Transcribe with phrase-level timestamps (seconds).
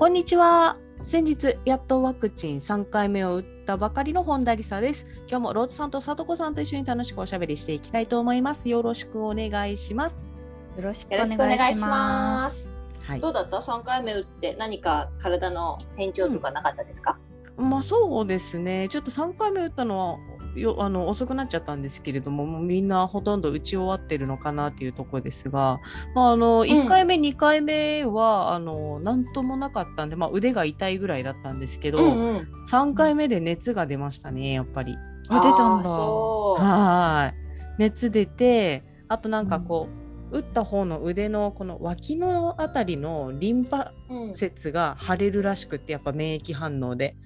[0.00, 0.78] こんにちは。
[1.02, 5.06] 先日やっとワクチン3回目を打ったばかりの本田理沙です。
[5.28, 8.70] 今日もローズさんとさとこさんと一緒に楽しくおしゃべりしていきたいと思います。
[8.70, 10.30] よろしくお願いします。
[10.78, 11.26] よろしくお願
[11.70, 12.74] いしまます。
[13.02, 13.20] はい。
[13.20, 13.60] どうだった？
[13.60, 17.18] 三回目打って何か体の変調とかなかったですか、
[17.58, 18.88] まあそうですね。
[18.88, 20.16] ちょっと3回目打ったのは
[20.56, 25.80] よあの遅くなっちゃったんですけれどももうみんなほとんど打ち終わってるのかなっていうところですが、
[26.14, 34.96] まあ、あの1回目、2回目はあの何ともなかったんで、まあ、腕が痛いぐらいだったんですけど、うん3回目で熱が出ましたねやっぱり。
[35.28, 35.90] あ出たんだ。
[35.90, 39.88] はい熱出てあとなんかこ
[40.32, 47.16] う、打った方の腕のこの脇のあたりのリンパうん節が腫れるらしくってやっぱ免疫反応で。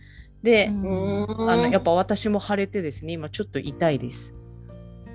[0.44, 4.36] で、あのやっぱ私も腫れてですね今ちょっと痛いです。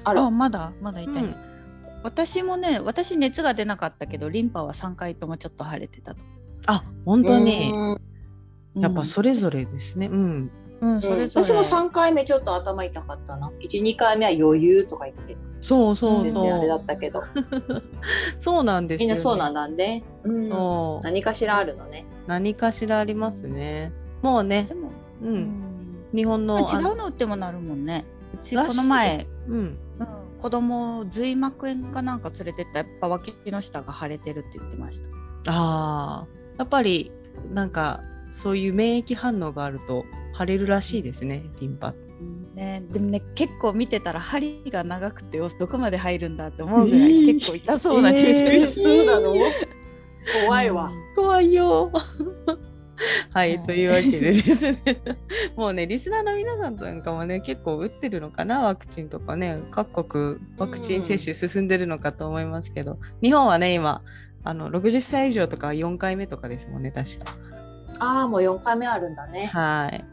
[0.04, 1.36] あらあまだまだ痛い、うん
[2.02, 6.22] 私もね私熱が出なかったけどリンパは3回ともちょっと腫れてたと。
[6.66, 7.74] あ本当に
[8.74, 10.08] やっぱそれぞれですね。
[10.08, 10.52] うん。
[10.80, 11.44] うんそれぞれ。
[11.44, 16.84] 私も三回目ちょっと頭痛かったな一二回目は余裕とか言ってそうそう全然あれだそう。
[16.84, 17.24] ったけど
[18.40, 19.14] そうなんですよ、ね。
[19.14, 23.92] みんなそうなんだね、うんそう何かしらあるのね何かしらありますね。
[24.22, 24.92] もうねで、も、
[25.22, 25.36] う、うん。
[25.38, 28.06] ん日本のまあ違あうの打ってもなるもんね。
[28.34, 29.78] うちこの前、うん、うん、
[30.40, 35.02] 子供髄膜炎かなんか連れてったらやっぱ脇の下が腫れてるって言ってまし
[35.46, 35.52] た。
[35.52, 37.12] ああやっぱり
[37.54, 40.06] なんかそういう免疫反応があると
[40.38, 41.94] 腫れるらしいですねリンパ。
[42.54, 47.38] ね、でもね結構見てたら針が長くてよどこまで入るんだって思うぐらい、えー。
[47.40, 49.34] 結構痛そうなえー手そうなの？
[50.46, 51.92] 怖いわ、怖いよ。
[53.32, 53.66] はい、はい。
[53.66, 54.78] というわけでですね。
[55.56, 59.58] もうねリスナーの皆さんなんかもね結構打ってるのかなワクチンとかね。
[59.72, 64.02] 各国ワクチン接種進んでるのかと思いますけど、日本はね今
[64.44, 67.36] あの60歳以上とか4回目とかですもんね確か。
[68.00, 69.48] ああもう四回目あるんだね。
[69.48, 70.06] はい。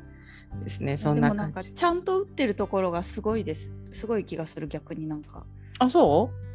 [0.62, 3.70] ですねそんなでもなんか感じちゃんと打ってるところがすごいです。
[3.92, 5.44] すごい気がする逆になんか。
[5.78, 6.46] あそで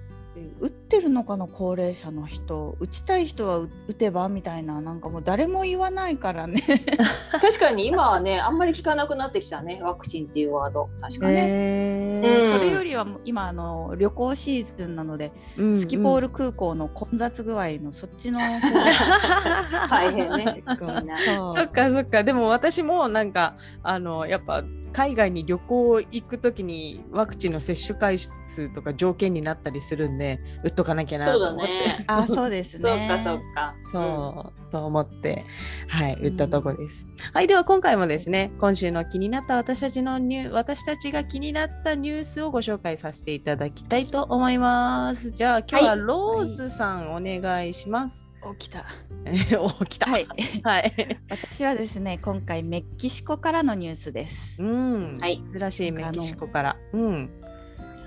[0.61, 6.63] 打ってるのかな高齢者の人打ちたい人は打打てばみたいななんかもう誰も言わないからね。
[7.41, 10.89] 確かに今はねあんまり聞かなくなってきたねワクチンっていうワード。
[11.01, 12.59] 確かうに、へうん。
[12.59, 20.63] それよりはもう今あの旅行シーズンなので、ースキポール空港の混雑具合のそっちの方が 大変ね。
[20.75, 22.23] そっかそっか。
[22.23, 24.63] でも私もなんかあのやっぱ
[24.93, 31.71] 海外に旅行行くときにワクチンの接種回数とか条件になったりするんで打っとかなきゃなと思って。
[31.71, 32.05] そうだね。
[32.07, 33.07] あそうですね。
[33.09, 33.75] そっかそっか。
[33.91, 35.45] そう、と思って。
[35.87, 45.31] はい打ったとこです、はいでは今回もですね今週の気になった私たちのニュー私たちが気になったニュースをご紹介させていただきたいと思います。
[45.31, 45.99] じゃあ今日ははい。
[45.99, 48.25] ローズさんお願いします、
[48.57, 48.85] 起きた。
[49.25, 50.09] えお来た。
[50.09, 50.27] はい。
[50.63, 51.19] はい。
[51.29, 54.61] 私はですね今回メキシコからのニュースです。
[54.61, 55.41] うん、はい。
[55.51, 56.77] 珍しいメキシコから。
[56.93, 57.29] うん、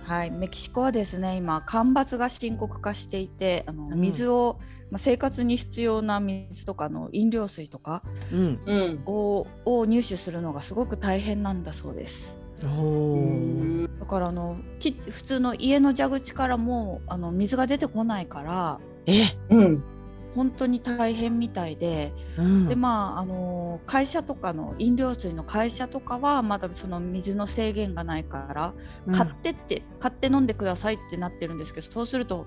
[0.05, 4.00] はい、メキシコはですね今干ばつが深刻化していてあのうん。
[4.00, 4.59] 水を、
[4.91, 8.03] まあ、生活に必要な水とかの飲料水とか
[8.33, 12.34] うん、うんをを入手するのがすごく大変なんだそうです。
[12.61, 19.84] だからあのき普通の家の蛇口からもあの水が出てこないからえ、うん
[20.34, 28.75] 本当に大変みたいで、うん、でまああの会社とかの飲料水の会社とかはまだその水の制限がないから
[29.06, 29.15] うん。
[29.15, 32.47] 買ってって、買って飲んでくださいってなってるんですけどそうすると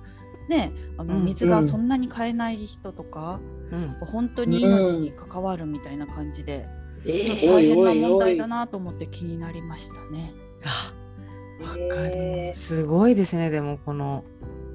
[0.50, 1.26] ねあのうん。
[1.26, 3.40] 水がそんなに買えない人とか、
[3.72, 6.66] うん、本当に命に関わるみたいな感じで、
[7.06, 10.34] え大変な問題だなと思って気になりましたね。
[10.64, 10.94] あ、
[11.64, 12.78] わかりえます。
[12.78, 13.50] すごいですね。
[13.50, 14.24] でもこの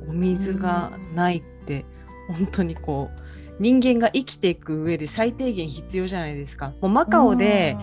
[0.09, 1.85] お水がないって
[2.33, 3.23] 本当にこう
[3.61, 6.73] 人間が生きていく上で最低限必要じゃないですか。
[6.81, 7.77] もうマカオで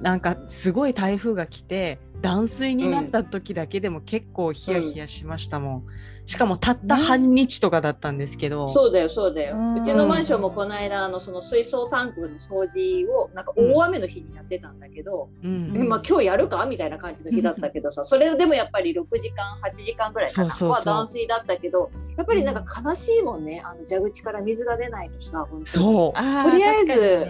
[0.00, 5.84] なんかすごい台風が来て断水になった時だけでも結構ヒヤヒヤしましたもん。
[6.24, 8.64] しかもたった半日とかだったんですけど。
[8.66, 15.70] そうだよそうだよ、うちのマンションもこの間あのその水槽タンクの掃除をなんか大雨の日にやってたんだけど、うん。
[15.70, 16.66] うんまあ、今日やるか？
[16.66, 20.50] みたいな感じの日だったけどさそれでもやっぱり6時間8時間ぐらいかな。
[20.50, 20.94] そうそうそう。
[20.94, 23.62] は断水だったけどやっぱりなんか悲しいもんね。
[23.64, 25.66] あの蛇口から水が出ないとさ本当に。
[25.66, 26.44] そう。
[26.44, 27.26] とりあえず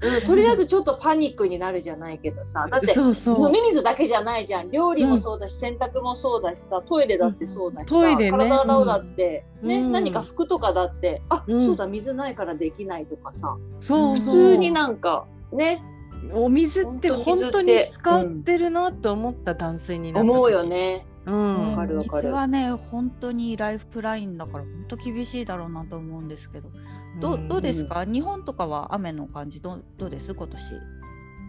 [0.00, 3.46] うん、とりあえずちょっとパニックになるじゃないけどさだってそうそう。
[3.46, 4.70] 飲み水だけじゃないじゃん。
[4.70, 8.30] 料理もそうだし、洗濯もそうだしさトイレだってそうだしさ、トイレね。
[8.30, 9.92] 体洗うだって、ねうん。
[9.92, 11.60] 何か服とかだってあ、うん。
[11.60, 13.56] そうだ水ないからできないとかさ。
[13.80, 14.24] そうそう。
[14.24, 15.82] 普通になんかね。
[16.32, 20.30] お水って本当に使ってるなと思った断水になった時。
[20.32, 21.06] 思うよね。
[21.26, 21.70] うん。
[21.70, 22.22] わかるわかる。
[22.24, 26.70] 水はね本当にライフラインだから本当厳しいだろうなと思うんですけど。
[27.20, 30.34] どうどうですか、日本とかは雨の感じどうどうです？
[30.34, 30.62] 今年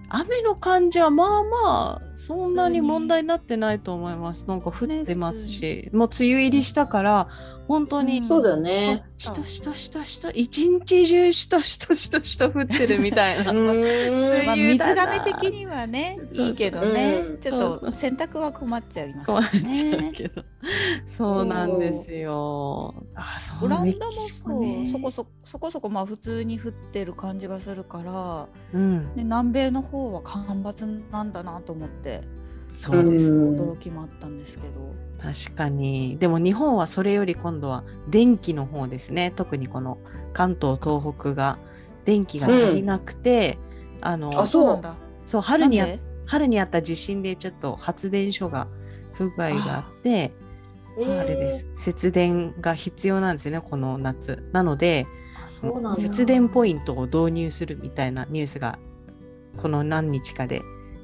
[0.09, 4.45] 雨の感じはまあまあそんなに問題になってないと思います。
[4.48, 7.27] なんか降ってますし、もう梅雨入りしたから
[7.68, 8.25] 本当にうん。
[8.25, 9.04] そうだよね。
[9.18, 13.51] しとしとしとしと一日中しとしとしとしと降ってるみたいな。
[13.54, 13.65] うん。
[13.65, 15.06] まあ、水梅雨だな。
[15.06, 17.24] がめ的にはねいいけどね。
[17.27, 17.38] うん。
[17.39, 20.12] ちょっと洗濯は困っちゃいます困っちゃうね。
[20.13, 20.44] けど。
[21.06, 22.95] そうなんですよ。
[23.15, 23.65] あ、そう。
[23.65, 24.89] オランダもそう、ね。
[24.92, 32.21] そこそそこそこまあ普通に降ってる感じがするから、うん、で南米の方は干ばつなんだなと思って
[32.77, 33.33] そうです。
[33.33, 36.17] うん驚きもあったんですけど、確かに。
[36.19, 39.33] でも日本はそれより今度は電気の方ですね。
[39.35, 39.97] 特にこの
[40.33, 41.57] 関東東北が
[42.05, 43.57] 電気が足りなくて、
[44.01, 44.95] あのあそうなんだ。
[45.25, 45.81] そう春に
[46.25, 48.67] 春にあった地震でちょっと発電所が
[49.13, 50.31] 不具合があって
[50.99, 51.19] えー。
[51.19, 51.67] あれです。
[51.77, 54.47] 節電が必要なんですよねこの夏。
[54.51, 55.07] なので。
[55.95, 58.77] 節電ポイントを導入するみたいなニュースが
[59.57, 60.62] この何日かで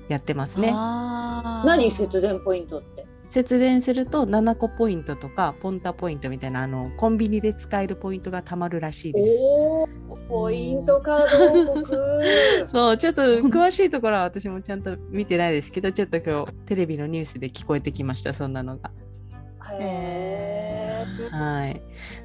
[0.09, 0.71] やってますね。
[0.71, 3.05] 何節電ポイントって？
[3.29, 9.33] 節電すると7個ポイントとかポンタポイントみたいなあのコンビニで使えるポイントがたまるらしいです。
[9.41, 12.69] おお、ポイントカード。
[12.71, 18.91] そうちょっと詳しいところは私もちゃんと見てないですけどちょっと今日テレビのニュースで聞こえてきましたそんなのが。
[19.79, 20.62] へー
[21.31, 21.81] はい。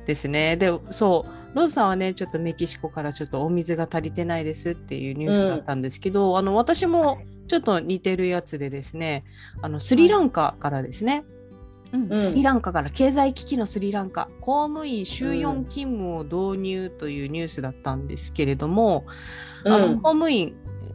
[0.07, 0.57] ですね。
[0.57, 9.25] でそうローズさんはねちょっとメキシコからちょっとお水が足りてないですっていうニュースだったんですけど、あの私もちょっと似てるやつでですね
[9.63, 11.25] あのスリランカからですね、
[11.93, 12.13] うん。
[12.13, 12.19] うん。
[12.19, 19.07] スリランカから経済危機のスリランカ公務員週4勤務を導入というニュースだったんですけれども、
[19.65, 20.55] あのうん公務員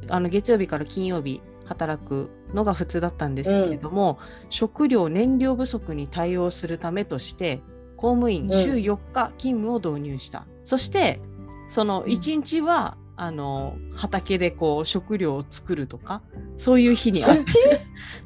[0.10, 4.20] あの月曜日から金曜日働くのが普通だったんですけれども、
[4.50, 7.62] 食料燃料不足に対応するためとして
[8.04, 11.22] 公務員週4日勤務を導入した、そして
[11.70, 16.24] その1日は、あの畑でこう食料を作るとか
[16.58, 17.60] そういう日にそっち？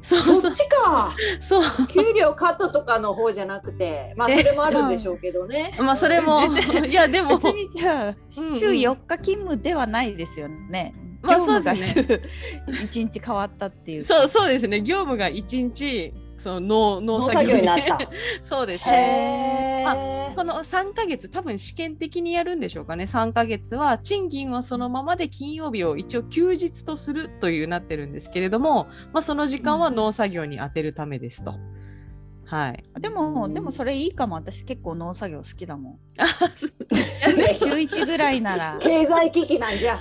[0.02, 1.14] そっちか。
[1.40, 1.62] そう。
[1.86, 5.74] 給料カットとかの方じゃなくて、まあそれもあるんでしょうけどね。
[5.78, 6.40] まあそれも
[6.88, 8.58] いやでも別にじゃあうんうん。
[8.58, 10.94] 週4日勤務ではないですよね。
[11.22, 12.22] まあ業務が週そうで
[12.66, 14.04] 1日変わったっていう。
[14.04, 14.80] そうそうですね。
[14.80, 17.98] 業務が1日その農農農作業作業になった。
[18.42, 20.34] そうですねへえ。
[20.34, 31.54] この3ヶ月多分試験的にやるんでしょうかね3ヶ月は賃金はそのままで金曜日を一応休日とするというなってるんですけれども、まあ、その時間は農作業に充てるためですと。
[32.44, 35.98] はい、でもでもそれいいかも私結構農作業好きだもん。
[36.16, 36.26] あ
[36.56, 38.78] 週1ぐらいなら。
[38.80, 40.00] 経済危機なんじゃ。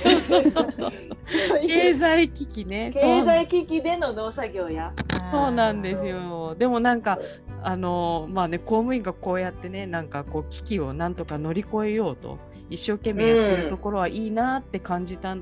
[0.00, 0.92] そうそうそうそう
[1.66, 4.94] 経済危機ね経済危機での農作業や。
[5.32, 6.54] そうなんですよ。
[6.58, 7.18] でもなんか
[7.62, 12.38] あのまあね公務員がこうやってねなんかこう危機をなんとか乗り越えようと
[12.70, 15.36] 一生懸命やってるところはいいなって感じた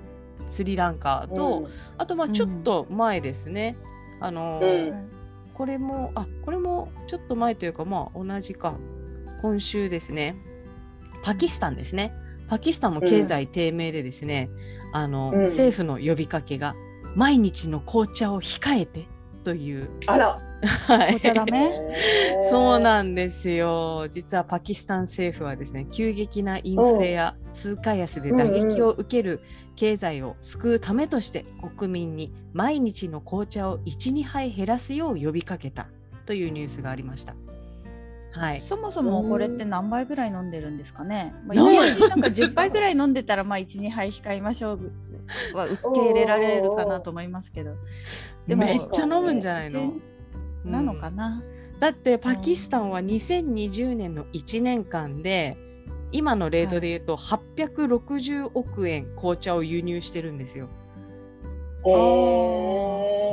[0.49, 3.76] スリランカと、あとまあちょっと前ですね。
[4.21, 5.11] あの、うん。
[5.55, 8.75] これもあこれもちょっと前というかまあ同じか
[9.43, 10.37] 今週ですね。
[11.23, 12.12] パキスタンですね。
[12.49, 14.49] パキスタンも経済低迷でですね、
[14.93, 15.43] あの、うん。
[15.45, 16.75] 政府の呼びかけが
[17.14, 19.07] 毎日の紅茶を控えて
[19.42, 20.38] というあら。
[20.62, 21.73] はい紅茶ダメ？
[22.50, 24.09] そうななんですよ。
[24.11, 29.40] 実はパキスタン政府はですね、急激なインフレや通貨安で打撃を受ける
[29.76, 31.47] 経済を救うためとして、
[31.78, 35.88] 国民に毎日の紅茶を1、2杯減らすよう呼びかけた
[36.26, 37.35] というニュースがありました。
[38.32, 38.61] はい。
[38.61, 41.35] そもそもこれって何杯ぐらい飲んでるんですかね？
[41.47, 44.92] まあ、飲む1日なんか10杯ぐらい飲んでたらまあ1、2杯控えましょう
[45.55, 47.77] は受け入れられるかなと思いますけど。
[48.47, 50.03] でもめっちゃ飲むんじゃないの、全
[50.65, 51.43] なのかな？
[51.79, 55.57] だってパキスタンは2020年の1年間で
[56.13, 60.69] 今のレートで言うと860億円紅茶を輸入してるんですよ。
[61.87, 61.91] へ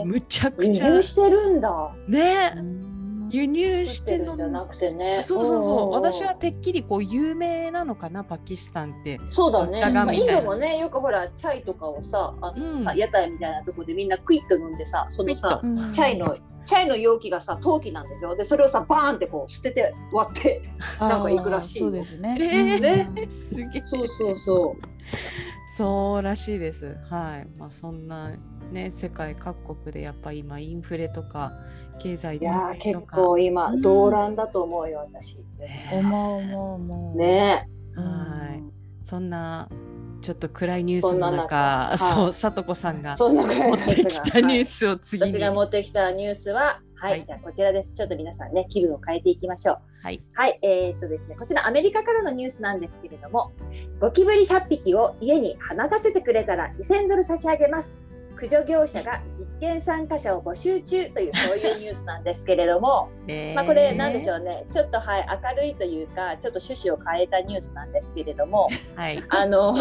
[0.04, 1.94] ーむちゃく輸ちゃ入してるんだ。
[2.08, 2.87] ねうん
[3.29, 5.22] 輸入してのじゃなくてね。
[5.24, 5.91] そうそうそう。
[5.91, 9.19] 私はんてっきりこう有名なのかなパキスタンって。
[9.29, 9.81] そうだね。
[9.91, 12.79] まあ、インドもね、よくほら、チャイとかをさ、あのうん。
[12.79, 15.91] さ屋台みたいなところでみんなクイッと飲んでさ、そのさ、うん。
[15.91, 18.36] チャイの、チャイの容器がさ、陶器なんでしょ？
[18.36, 20.62] で、それをさ、バーンってこう捨てて割って。
[21.00, 22.38] なんか行くらしいそうですね。
[22.39, 23.31] えーね。
[23.31, 23.81] すげえ。
[23.86, 24.88] そうそうそう。
[25.77, 26.98] そうらしいです。
[27.10, 27.48] はい。
[27.57, 28.31] まあそんな
[28.72, 31.53] ね世界各国でやっぱり今インフレとか
[31.98, 33.82] 経済いやー、結構今、うん。
[33.82, 35.39] 動乱だと思うよ、私。
[35.92, 37.18] 思う思う思う。
[37.18, 38.63] ねはい。
[39.04, 39.70] そんな
[40.22, 45.32] ちょっと暗いニュースそんなの中中そうはいさとこさんが持ってきたニューはいスを次に。
[45.32, 47.24] 私が持ってきたニュースは、はい、はい。
[47.24, 47.94] じゃあこちらです。
[47.94, 49.77] ちょっと皆さんね、気分を変えていきましょう。
[50.04, 50.22] はい。
[50.34, 53.51] はい、えーっとですね、こちらアメリカからのニュースなんですけれども、
[54.00, 58.01] ゴキブリ100匹を家に放たせてくれたら2000ドル差し上げます。
[58.38, 63.10] 駆除業者が実験参加者を募集中というそういうニュースなんですけれども、
[63.56, 69.24] まあこれなんでしょょうね、ちょっとはい明るいというか、ちょっと趣旨を変えたニュースなんですけれども、うはい。
[69.29, 69.75] あの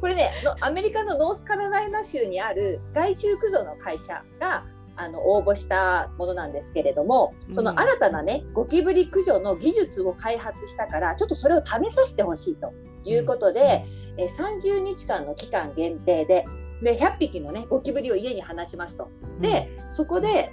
[0.00, 12.72] これねのアメリカのノースカロライナ州にある害虫駆除の会社があの応募したものなんですけれどもその新たなねゴキブリ駆除の技術を開発したからちょっとそれを試させてほしいと
[13.04, 13.84] いうことで、
[14.16, 16.44] えー30日間の期間限定で
[16.84, 19.08] で100匹のねゴキブリを家に放ちますと。
[19.40, 20.52] で、そこで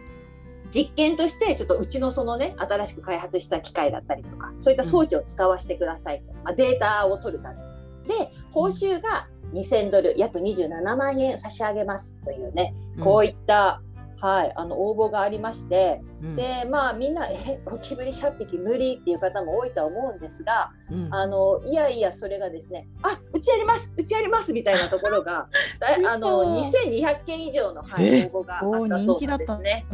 [0.74, 7.62] 実験としてちょっとうちのそのね新しく開発した機械だったりとかそういった装置を使わせてくださいと、まあ、データを取るために。
[8.08, 12.74] で報酬が2000ドル約27万円差し上げますというね、
[13.04, 13.82] こういった、
[14.22, 25.50] はい、あの応募がありまして、うんでまあみんなえゴキブリ100匹無理っていう方も多いとは思うんですがうんあのいやいやそれがですねあうちやりますうちやりますみたいなところが
[25.80, 28.68] だあの嘘2200件以上の、はい、え応募があった
[29.00, 29.86] そうなんですね。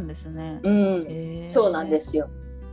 [1.46, 2.00] そうなんで。
[2.00, 2.28] すよ。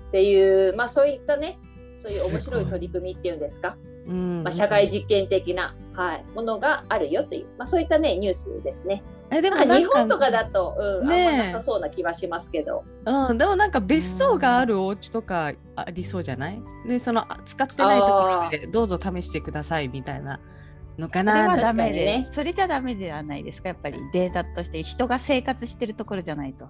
[0.09, 1.59] っていう、まあそういったね、
[1.97, 9.03] そういう面白い取り組みっていうんですか、うんまあ、社会実験的な、はい、ものがあるよという、まあそういったね、ニュースですね。
[9.31, 12.83] えでもなんかなん日本とかだと、うん、ねえあんまなさそうな気はしますけど。
[13.05, 16.61] うん、でもなんか別荘があるお家とかありそうじゃない？
[16.87, 18.11] でそのあ使ってないとこ
[18.43, 20.39] ろでどうぞ試してくださいみたいな
[20.97, 23.61] のかそれなはダメで、ねそれじゃダメではないです。
[23.61, 26.65] かやっぱりデータとして人が生活してるところじゃないと。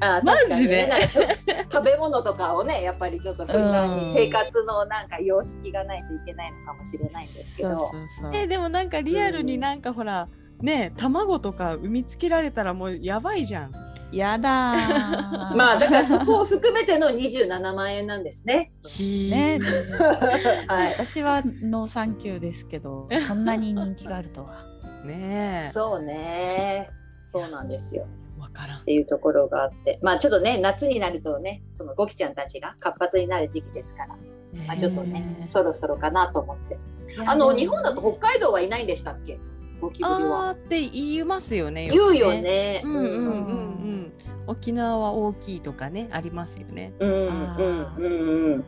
[0.00, 0.90] あマ確かにジで？
[1.72, 7.70] 食べ物とかをね、 やっぱりちょっとふんだんに生活のなんか様式がないといけないのかもしれないんですけど。
[7.70, 8.30] そうそうそう。
[8.36, 10.28] えでもなんかリアルになんかほら、
[10.60, 13.72] ね卵とか産みつけられたらもうやばいじゃん。
[14.12, 15.56] やだー。
[15.56, 18.72] まあだからそこを含めての27万円なんですね。
[19.00, 19.58] ね、
[20.68, 20.92] はい。
[20.92, 24.64] 私はノーサンキューですけど、そんなに人気があるとは。
[25.04, 25.70] ねえ。
[25.72, 26.90] そうね。
[27.24, 28.06] そうなんですよ。
[28.38, 28.84] わからんっ。
[28.84, 34.16] ていうところがあって、まあちょっとね、夏になるとね、そのゴキちゃんたちが活発になる時期ですから、
[34.66, 36.78] まあ、ちょっとね、ねそろそろかなと思って。
[37.26, 39.38] あの、日本だと北海道はいないんでしたっけ？
[39.84, 40.50] ゴキブリあーは。
[40.50, 41.88] って言いますよね。
[41.90, 42.34] 言うよく。
[42.40, 42.82] ね。
[42.84, 44.12] うんうんうんうん。
[44.46, 46.92] 沖縄は大きいとかねありますよね。
[46.98, 48.06] うんう
[48.56, 48.64] ん。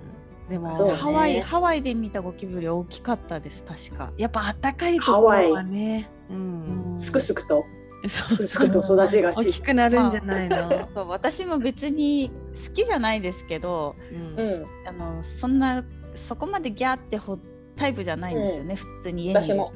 [0.49, 4.13] でもねハワイハワイで見たゴキブリ大きかったです確か。
[4.17, 6.11] やっぱ暖かいところはね。
[6.31, 6.95] うん。
[6.99, 7.65] すくすくと、
[8.07, 9.63] そうすくと育ちがち大き。
[9.63, 10.89] くなるんじゃないの。
[10.95, 12.31] そう私も別に
[12.67, 13.97] 好きじゃないですけど、
[14.37, 14.67] うんうん。
[14.89, 15.83] あのそんな
[16.29, 17.39] そこまでギャーってほ
[17.77, 19.73] タイプじゃないんですよね、普通に家にいる私も。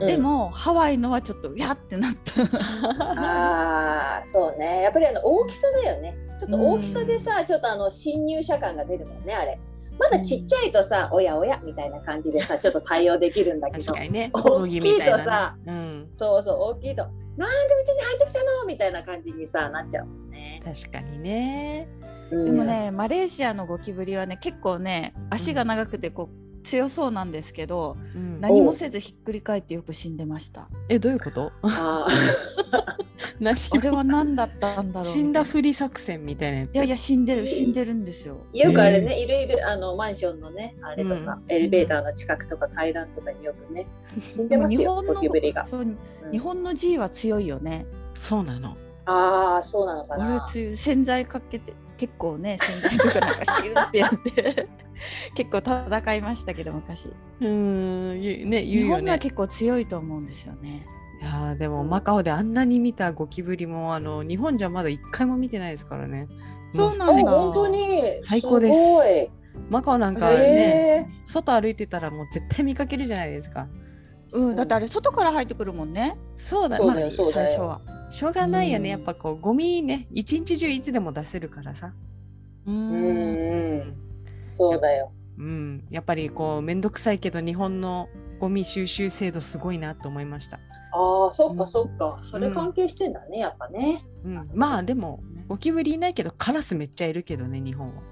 [0.00, 2.42] うんでも、ハワイのはちょっとギャーってなった。
[2.42, 4.82] ああ、そうね。
[4.82, 6.16] やっぱりあの大きさだよね。
[6.38, 9.58] ちょっと大きさでさ、ちょっとあの侵入者感が出るもんね、あれ。
[9.98, 14.30] まだちっちゃいとさ、おやおやみたいな感じでさ、 ちょっと対応できるんだけどね。
[14.32, 15.72] 大きいとさね。
[15.72, 16.06] うん。
[16.10, 17.02] そうそう、大きいと。
[17.36, 18.66] なんでうちに入ってきたの？
[18.66, 20.62] みたいな感じにさ、なっちゃうもんね。
[20.64, 21.88] 確かにね。
[22.30, 30.68] うんでも、ね、マレーシアのゴキブリはね結構ね足が長くてこう強そうなんですけど、うん何もせずひっくり返ってよく死んでました。
[30.88, 31.52] えどういうこと？
[31.62, 32.06] あ
[33.82, 36.74] れは何だったんだろう死んだふり作戦みたいなやつ？
[36.74, 38.38] いやいや死んでる死んでるんですよ。
[38.52, 43.86] ーよくあれね、いろいろあのマンションのね、あれとか、うんエレベーターの近くとか階段とかによくね、
[44.18, 45.66] 死んでますよ、日本のゴキブリが。
[45.66, 45.98] そううん
[46.32, 47.86] 日本の G は強いよね。
[48.14, 48.76] そうなの。
[49.06, 50.48] ああ、そうなのかあれな。
[50.52, 54.68] 強い洗剤かけて結構ね洗剤とかなんかシューってやって
[55.34, 57.06] 結構戦いましたけど昔。
[57.06, 57.46] うー
[58.18, 58.84] ん言うね日。
[58.84, 60.86] 本のは結構強いと思うんですよね。
[61.20, 66.26] いやーでもマカオであんなに見たゴキブリもあの日本じゃまだ一回も見てないですからね。
[66.74, 68.02] そうなあ、んだ本当に。
[68.22, 68.78] 最高です。
[69.68, 73.68] マカオなんかへねえ外歩いてたらもう絶対見かけるじゃないですか。
[74.34, 76.16] うん、だってあれ外から入ってくるもんね。
[76.34, 77.46] そうだそうだよそうだよ。
[77.48, 77.80] 最初は。
[78.10, 78.98] しょうがないよね、うん。
[78.98, 81.92] やっぱこうゴミね一日中いつでも出せるからさ、
[82.66, 82.70] う。
[82.70, 83.94] うんんうん。
[84.48, 85.12] そうだよ。
[85.38, 88.10] うん、やっぱりこうめんどくさいけど日本の
[88.40, 90.58] ゴミ収集制度すごいなと思いました、
[90.92, 92.18] ああそっかうんそっか。
[92.20, 94.04] それ関係してんだねやっぱね。
[94.24, 98.02] うん、まあでもゴキブリいないけどカラスめっちゃいるけどね日本は。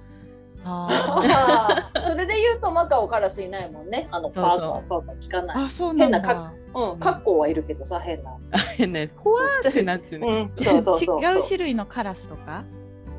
[0.65, 4.09] ああー それで言うとマカオカラスいないもんね。
[4.11, 5.65] あのカーカーカーカー聞かーない。
[5.67, 6.21] あ、そうなんだ。
[6.21, 8.31] 変なうんカッコウはいるけどさ変な。
[8.77, 12.65] 変なほわーってなつね、うんそうそうそう違う種類のカラスとか？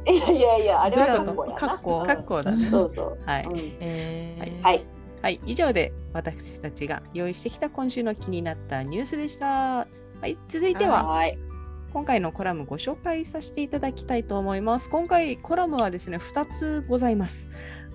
[0.07, 1.59] いやいやいやあれはカッコウやな。
[1.59, 2.69] カッコウカッコウだね。
[2.69, 3.19] そうそう。
[3.25, 3.57] はい、うん。
[3.79, 4.63] えー。
[4.63, 4.85] はい。
[5.21, 9.45] はい、以上で私たちが用意してきた今週の気になったニュースでした。
[9.79, 9.87] は
[10.23, 11.37] い、続いてははい。
[11.91, 14.89] 今回のコラムご紹介させていただきたいと思います。
[14.89, 17.49] 今回コラムはですね、2つございます。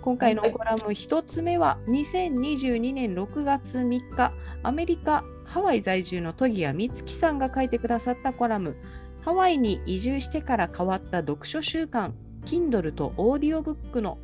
[0.04, 8.75] 今回のコラム1つ目は2022年6月3日、アメリカ・ハワイ在住の戸谷美月さんが書いてくださったコラム、
[9.23, 12.12] ハワイに移住してから変わった読書習慣、
[12.44, 14.18] Kindle とオーディオブックの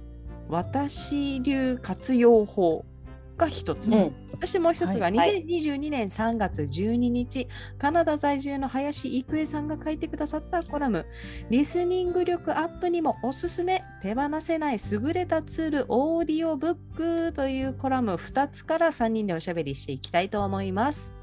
[0.50, 2.84] 私流活用法
[3.40, 3.90] が1つ。
[3.90, 4.12] うん。
[4.40, 5.16] そしてもう一つがはい。
[5.16, 5.44] はい。
[5.44, 11.06] 2022年3月12日、カナダ在住の林郁恵さんが書いてくださったコラム、
[11.49, 18.14] リスニング力アップにもおすすめ、手放せない優れたツール、オーディオブックというコラム。
[18.14, 21.14] 2つから3人でおしゃべりしていきたいと思います。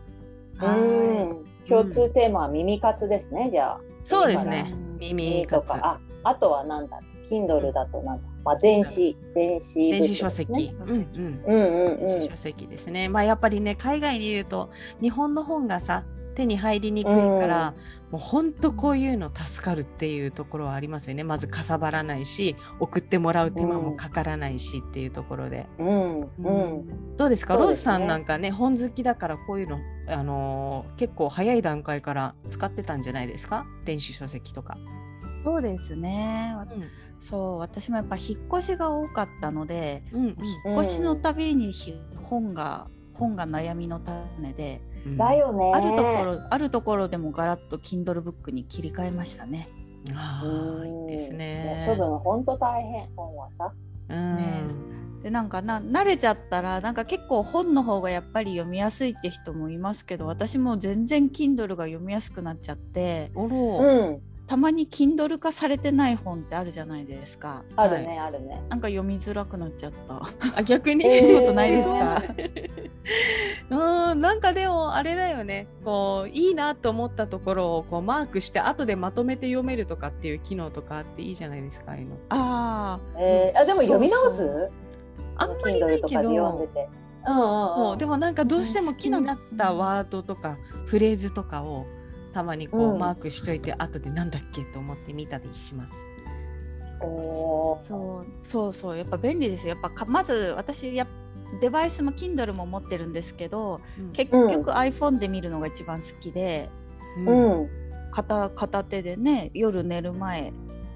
[0.57, 1.45] はうん。
[1.67, 3.79] 共通テーマは耳活ですねじゃあ。
[4.03, 4.71] そうですね。
[4.73, 4.97] うん。
[4.97, 5.79] 耳耳と活か。
[5.83, 10.73] ああとはなんだ Kindle だとなんだまあ電子電子電子書籍。
[10.79, 13.09] うんうんうんうんうん電子書籍ですね。
[13.09, 14.69] まあやっぱりね、海外にいると
[15.01, 16.03] 日本の本がさ、
[16.35, 17.73] 手に入りにくいから、
[18.11, 21.23] もう本当こういうの助かるっていうところはありますよね。
[21.23, 25.65] まずかさばらないし、送ってもらう手間もかからないしっていうところで。
[25.79, 33.65] うんううんんどうですか、ねローズさんなんかね、本好きだからこういうの、あのー結構早い段階から使ってたんじゃないですか？
[33.83, 34.77] 電子書籍とか。
[35.43, 36.55] そうですね。
[36.71, 36.83] うん
[37.21, 40.25] そう、私もやっぱ引っ越しが多かったので、うん
[40.65, 45.17] 引っ越しのたびにひ本が本が悩みの種で、うん。
[45.17, 45.71] だよね。
[45.73, 49.67] あるところあるところでもガラッと Kindle ブックに切り替えましたね。
[50.13, 51.85] ああ、いいですいねや。
[51.85, 53.73] 処分本当大変本はさ。
[54.09, 54.35] うん。
[54.35, 54.63] ね
[55.23, 63.79] でなんかな慣れちゃったらなんか結構本の方がやっぱり読みやすいって人もいますけど私も全然 Kindle が読みやすくなっちゃっておろ。
[63.81, 67.63] うんたまに Kindle 化されてない本ってあるじゃないですか。
[67.75, 68.61] あるねあるね。
[68.69, 70.21] なんか読みづらくなっちゃった。
[70.57, 72.23] あ逆に、 えーことないですか？
[74.09, 75.67] うんなんかでもあれだよね。
[75.83, 81.97] こういいなと思ったところをこうマークして後でまとめて読めるとかっていう機能とかあっていいじゃないですかあ
[82.29, 84.69] あえーあでも読み直す？
[85.37, 86.07] あんまりないけど。
[86.07, 86.87] Kindle とかで読んでて。
[87.27, 91.85] うんうんそううんでもなんかどうしても気になったワードとかフレーズとかを
[92.37, 92.99] たまにこう、うん。
[92.99, 95.93] マークしといて後でなんだっけと思って見たりします。
[97.01, 97.79] おー。
[97.79, 99.69] そうそうそうやっぱ便利ですよ。
[99.69, 101.07] やっぱかまず私や
[101.61, 103.79] デバイスも Kindle も持ってるんですけど
[104.13, 106.69] 結局 iPhone で見るのが一番好きで、
[107.17, 107.61] うん。
[107.61, 107.69] うん
[108.09, 110.53] 片片手でね夜寝る前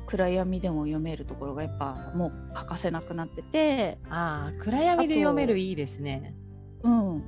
[0.08, 6.34] 暗闇でも読めるところがやっぱもう欠かせなくなってて、ああ暗闇で読めるいいですね。
[6.84, 7.23] うん、うん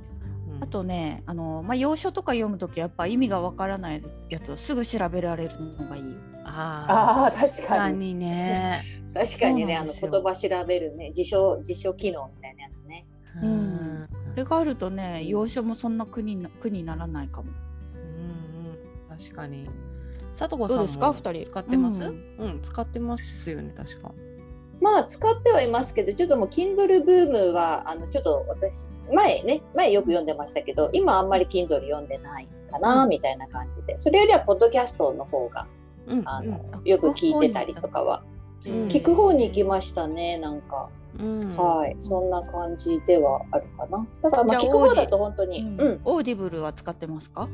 [0.64, 6.02] あとねあの、まあ、要所とか読むときやっぱ意味がわからないやつをすぐ調べられるのがいい。
[6.46, 8.84] あああー確確かにかにね。
[9.14, 13.06] 確かにねあの言葉調べるね辞書辞書機能みたいなやつね
[13.42, 17.48] うんこれがあるとね要所もそんな苦にな苦にならないかも。
[17.94, 19.68] うんうん確かに。
[20.36, 21.12] 佐藤さんどうですか？
[21.12, 22.02] も二人使ってます？
[22.04, 22.06] う
[22.38, 24.12] うんん、使ってますよね確か。
[24.80, 33.08] まあ使ってはいますけどちょっともう Kindle ブームはあのちょっと私前ね前よく読んでましたけど今あんまり Kindle 読んでないかな、うん。
[33.08, 33.96] みたいな感じで。
[33.96, 35.66] それよりはポッドキャストの方が
[36.06, 38.22] うんあの、うんよく聞いてたりとかは。
[38.66, 38.88] うん。
[38.88, 41.50] 聞く方に行きましたねなんか、うん。
[41.56, 44.06] はいそんな感じではあるかな。
[44.22, 46.00] だからまあ聞く方だと本当にうんうん。
[46.04, 47.48] オーディブルは使ってますか？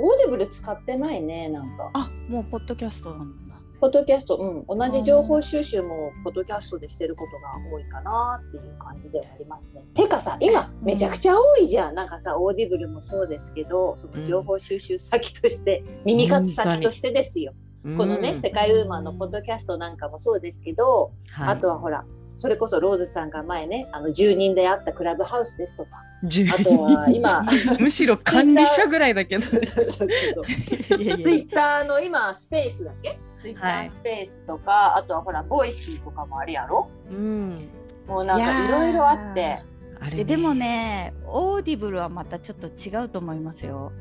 [0.00, 1.90] オーディブル使ってないねなんか。
[1.94, 3.45] あもうポッドキャストなんだ。
[3.80, 9.82] ポッドキャスト、うん、同じ情報収集もポッドキャストでしてることが多いかなっていう感じではありますね。
[9.94, 10.86] てかさ、今うん。
[10.86, 11.94] めちゃくちゃ多いじゃん。
[11.94, 17.52] なんかさ、オーディブルもそうですけど、その情報収集先として、耳活先としてですよ。
[17.84, 17.98] うん。
[17.98, 21.48] このね、世界ウーマンのポッドキャストなんかもそうですけど、はい。
[21.50, 22.04] あとはほら、
[22.38, 25.90] それこそローズさんが前ね、あの住人であったクラブハウスですとか、
[26.24, 27.42] 十あとは今、
[27.80, 29.42] むしろ管理者ぐらいだけど。
[29.42, 33.18] ツイッターの今スペースだっけ？
[33.40, 33.86] ツイッタはい。
[33.86, 36.88] ースペースとか、あとはほらボイシーとかもあるやろ？
[37.10, 37.68] うん。
[38.06, 39.62] もうなんかいろいろあって。
[39.98, 43.92] あれででもねオーディブルはまたちょっと違うと思いますよ、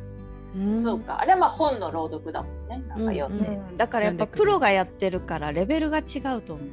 [0.55, 0.81] うん。
[0.81, 1.19] そうか。
[1.21, 2.83] あれはまあ本の朗読だもんね。
[2.89, 6.67] なんか読んで、うんだからやっぱプロがやってるからレベルが違うと思う。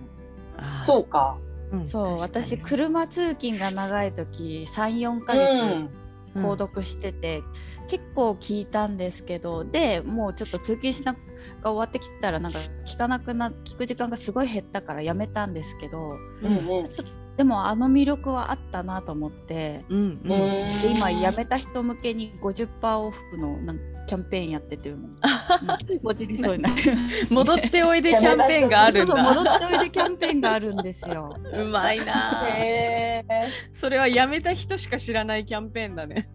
[0.84, 1.38] そうか。
[1.72, 1.88] うん。
[1.88, 6.42] そう私車通勤が長い時34ヶう月ん。
[6.42, 7.42] 購読してて、
[7.88, 11.14] 結構聞いたんですけどでもうちょっと通勤しな
[11.62, 16.86] が終わってきたらなんか聞かなくな聞く時間がすごい減ったからやめたんですけどうんうん。
[17.36, 20.32] でもあの魅力はあったなと思ってうんうん。
[20.32, 25.00] うんで今やめた人向けに50%オフのなんかキャンペーンやっててもう
[26.04, 26.74] うんりそうになる
[27.30, 29.56] 戻っておいでキャンペーンがあるんそうそう戻だ。
[29.56, 31.34] っておいでキャンペーンがあるんですよ。
[31.50, 32.44] うまいな。
[33.72, 36.26] それはやめた人しか知らないキャンペーンだね。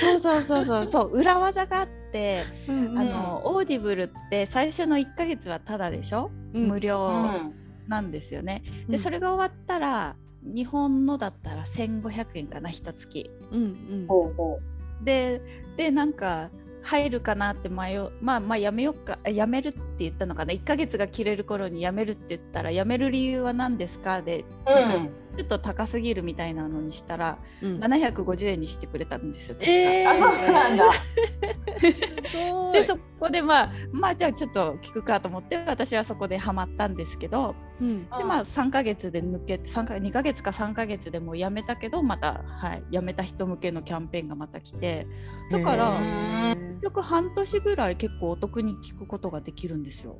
[0.00, 7.52] そうそうそうそうそう裏技があって、うんあのオーディブルって最初の1ヶ月はタダでしょ、うん無料うん
[7.86, 8.62] なんですよね。
[8.86, 13.30] うんでそれが終わったら日本のだったら1500円かな一月。
[13.52, 13.64] うんう
[14.04, 14.58] んほうほ
[15.04, 15.42] で
[15.76, 16.50] でなんか
[16.82, 18.10] 入るかなって迷う。
[18.20, 19.18] まあまあやめようか。
[19.28, 24.22] やめるって言ったのかな？1ヶ月が切れる頃にやめるって言ったらやめる理由は何ですか？
[24.22, 27.78] でううんちょっと高すぎるみたいなのにしたらうん。
[27.78, 29.56] 750円にしてくれたんですよ。
[29.60, 30.10] えー。
[30.10, 30.84] あそうなんだ。
[32.72, 38.04] でそこでまあまあじゃあちょっと聞くかと思って私はそこでハマったんですけどうん。
[38.04, 45.06] でまあ3ヶ月で抜けて3か2ヶ月か3ヶ月でもうやめたけどまたはいやめた人向けのキャンペーンがまた来て
[45.50, 50.18] だから結局半年ぐらい結構お得に聞くことができるんですよ。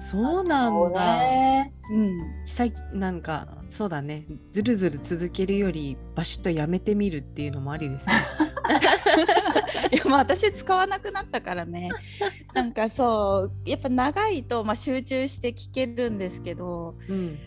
[0.00, 1.16] そうなそうんだ。
[1.16, 4.26] ねうん、久なんかそうだね。
[4.52, 8.14] ずるずる続けるよりバシッとやめてみるっていうのもありですね。
[9.92, 11.90] いやまあ私使わなくなったからね
[12.54, 17.38] なんかそうやっぱ長いと、まあ、集中して聞けるんですけどうん。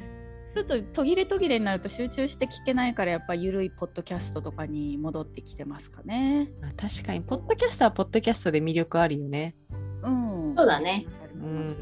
[0.56, 6.50] ちょっと途切れ途切れになると集中して聞けないからやっぱゆるいポッドキャストとかに戻ってきてますかね。
[6.60, 9.54] まあ確かにポッドキャストはポッドキャストで魅力あるよね。
[10.02, 11.06] うん、そうだね。
[11.41, 11.78] うん。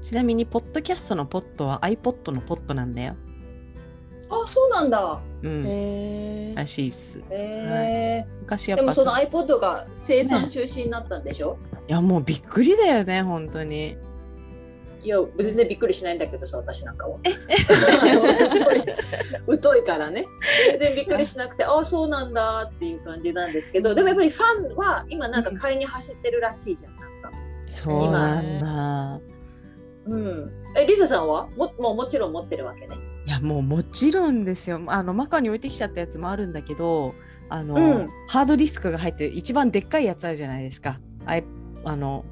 [0.00, 3.16] ちなみにポッドキャストのポットは iPod のポットなんだよ。
[4.30, 5.20] あそうなんだ。
[5.42, 5.64] うん。
[5.66, 7.18] へらしいっす。
[7.30, 11.58] へえ昔やっぱでもそのさ iPod が生産中止になったんでしょ、
[11.88, 13.96] いやもうびっくりだよね本当に。
[15.00, 17.18] いや全然びっくりしないんだけどさ私なんかは。
[19.46, 20.26] 疎い 疎いからね。
[20.72, 27.07] 全然びっくりしなくてああそうなんだっていう感じなんですけどでもやっぱりファンは今なんか買いに走ってるらしいじゃん
[27.68, 29.20] そうなんだ。
[30.06, 31.48] うんえリサさんは？
[31.56, 34.80] ももうもちろん持ってるわけねいやもうもちろんですよ。
[34.86, 37.14] あのマカに置いてきちゃったやつもあるんだけど、
[37.50, 40.98] あの、うんハードディスクが入ってる一番でっかいやつあるじゃないですか。
[41.26, 41.44] アイ
[41.84, 42.24] あの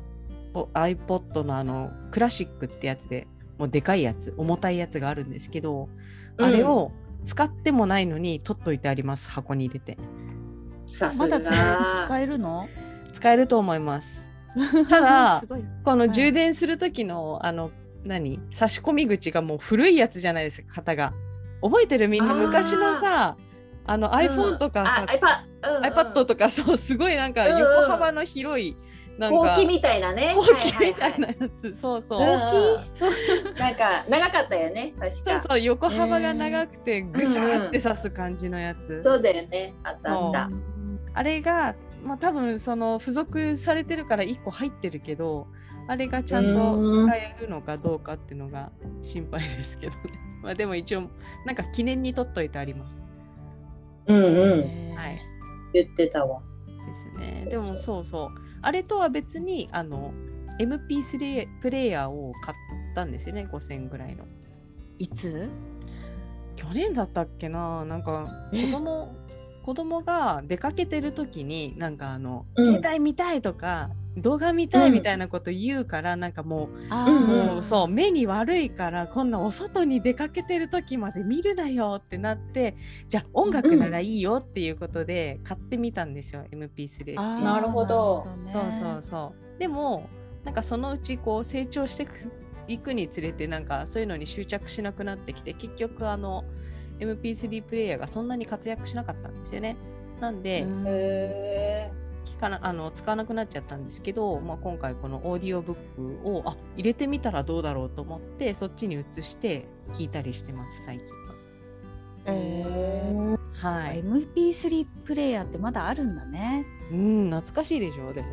[0.55, 3.27] お iPod のあのクラシックってやつで
[3.59, 5.91] もうでかいやつ重たいやつがあるんですけど、
[6.39, 6.93] あれを
[7.25, 9.99] 使ってもないのに取っといてあります箱に入れて
[10.87, 12.69] さすまだ使がえるの？
[13.13, 14.26] 使えると思います。
[14.89, 15.43] ただ
[15.85, 16.11] このはい。
[16.13, 17.71] 充電する時の、あの
[18.05, 18.41] 何？
[18.51, 21.13] 差し込み口がもう古いやつじゃないですか型が。
[21.63, 22.35] 覚えてるみんな？
[22.35, 23.37] 昔のさ
[23.87, 27.59] あの iPhone とかさ、あ iPad,、うんうん、iPad とかそうすごいなんかうんうん。
[27.61, 28.77] 横幅の広い、
[29.19, 30.33] なんかほうきみたいなね。
[30.35, 32.97] ほうきみたいなはやつ、そうそう、うん大き？
[32.97, 33.11] いそう。
[33.11, 35.31] いなんか長かったよね確か。
[35.33, 39.73] そうそう横幅が長くてぐさーって刺す感じのやつ、そうだよね。
[39.85, 40.49] あった
[41.15, 41.75] あれが
[42.07, 45.47] まあ多分その付属されてるから1個入ってるけど
[45.89, 50.01] あれがちゃんと使えるのかどうかっていうのが心配ですけどね。
[50.43, 51.09] まあでも一応
[51.45, 53.07] なんか記念に取っといてあります。
[54.07, 54.95] うんうん。
[54.95, 55.21] はい。
[55.73, 56.43] 言ってたわ。
[56.87, 57.47] ですね。
[57.49, 58.29] でもそうそう。
[58.63, 60.13] あれとは別にあの
[60.59, 62.57] MP3 プレイヤーを買っ
[62.95, 63.49] たんですよね。
[63.53, 64.25] 5000円ぐらいの。
[64.99, 65.51] いつ？
[66.57, 67.85] 去年だったっけな。
[67.85, 68.67] なんかえ？
[68.67, 69.15] 子供
[69.67, 72.67] 子供が出かけてる時になんかあの、うん。
[72.67, 82.77] 携帯見たいとか動画見たいうんみたいなこと言うから、なんかもう,、もうそう目に悪いからこんなお外に出かけてる時まで見るなよってなって
[83.09, 87.43] じゃあ音楽ならいいよっていうことで買ってみたんですよ MP3 あー。
[87.43, 88.25] なるほど。
[88.47, 89.59] なそうそうそう。
[89.59, 90.09] でも
[90.45, 92.07] なんかそのうちこう成長して
[92.69, 96.45] いくにつれてなんかそういうのに執着しなくなってきて結局あの
[96.99, 99.77] MP3 プレイヤーがそんなに活躍しなかったんですよね。
[100.21, 100.65] なんで、
[102.25, 105.77] 聞かなあの使わなくなっちゃったんですけど、まあ、今回このオーディオブッ
[106.23, 111.35] クをあ入れてみたらどうだろうと思ってそっちに移して聞いたりしてます最近は。
[112.27, 114.03] えーはい。
[114.03, 116.67] MP3 プレイヤーってまだあるんだね。
[116.93, 118.29] うん懐かしいでしょでも。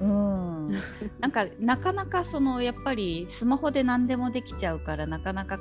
[0.00, 0.72] うん、
[1.20, 5.58] なんかなかなかそのやっぱりスマホで何でもできちゃうからなかなか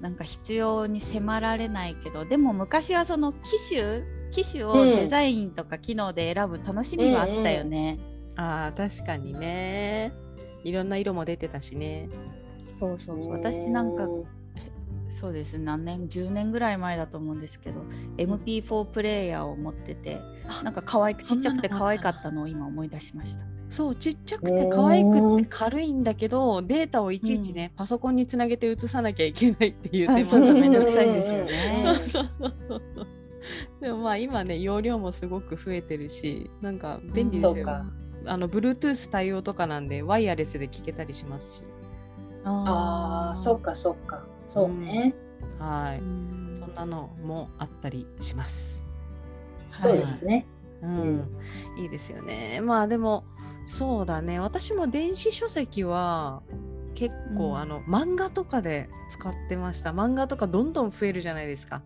[0.00, 3.38] なんか必要に迫られないけどでも昔はその機
[3.70, 7.98] 種機種をデザインとか機能で選ぶ楽しみがあったよね。
[8.36, 10.12] あー確かにね。
[10.64, 12.08] いろんな色も出てたしね。
[12.78, 13.30] そうそうそう。
[13.30, 14.06] 私なんか
[15.18, 17.80] そうです何年10年ぐらい前だと思うんですけど
[18.18, 20.20] MP4 プレイヤーを持ってて
[20.62, 23.55] なんか可愛くちっちゃくて可愛かったのを今思い出しました。
[23.76, 31.84] そうちっちゃくて可愛くて軽いんだけどデータをいちいちね、パソコンにつなげて移さなきゃいけないっていう手あそうそう間 めんどくさいですよね。
[32.06, 33.06] そうそうそうそう。
[33.82, 37.84] でもまあ今ね容量もすごく増えてるしなんか便利ですよ、そうか。
[38.24, 41.64] あの Bluetooth 対応とかなんでワイヤレスで聞けたりしますし。
[42.44, 44.24] ああそっかそっか。
[44.46, 45.14] そうね、
[45.58, 46.56] はい、うん。
[46.58, 48.82] そんなのもあったりします。
[49.74, 50.46] そうですね、
[50.82, 51.36] うん、
[51.76, 52.62] いいですよね。
[52.62, 53.24] まあでも
[53.66, 54.38] そうだね。
[54.38, 56.42] 私も電子書籍は
[56.94, 57.58] 結構、うん。
[57.58, 59.90] あの漫画とかで使ってました。
[59.90, 61.82] 漫画とかどんどん増えるじゃないですか。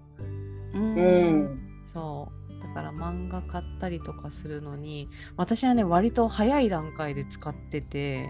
[0.74, 0.94] うん。
[0.94, 1.00] う
[1.46, 1.60] ん。
[1.92, 2.40] そう。
[2.62, 8.28] だから漫画買ったりとかするのに私はね割と早い段階で使ってて、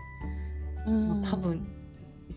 [0.87, 1.67] もう多分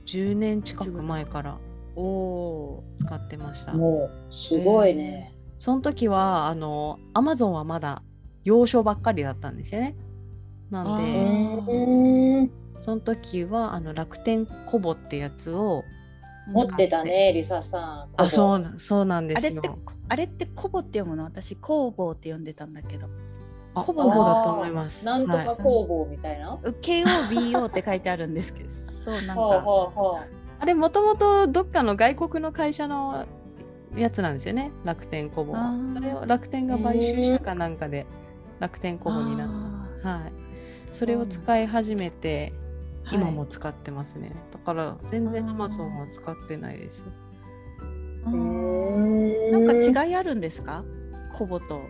[0.06, 1.60] 10年近く前から
[1.96, 3.74] おお使ってました。
[3.74, 8.02] もうすごいね、その時はあの Amazon はまだ
[8.44, 9.96] 洋書ばっかりだったんですよね
[10.74, 12.50] なんあで
[12.84, 15.84] その時はあの楽天コボってやつを
[16.48, 21.24] 持ってたねリサさんあそうそうなんであれってすよあれってコボって読むの？
[21.24, 23.08] 私工房って呼んでたんだけど。
[23.76, 25.06] あコボコボだと思います。
[25.06, 25.46] なんとはい。
[25.48, 28.70] か工房みたいな、は KOBO って書いてあるんですけど。
[29.04, 29.64] そうなんか、
[30.60, 33.26] あれもともとどっかの外国の会社の
[33.96, 34.72] やつなんですよね。
[34.84, 35.56] 楽天コボ
[35.96, 38.06] それを楽天が買収したかなんかで
[38.60, 40.34] 楽天コボになっあたはい
[40.94, 47.04] それを使い始めてー今も使ってますね、だから全然 Amazon は使ってないです。
[48.26, 50.86] なんか違いあるんですか？
[51.34, 51.82] コボと、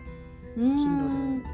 [0.56, 1.44] うーん。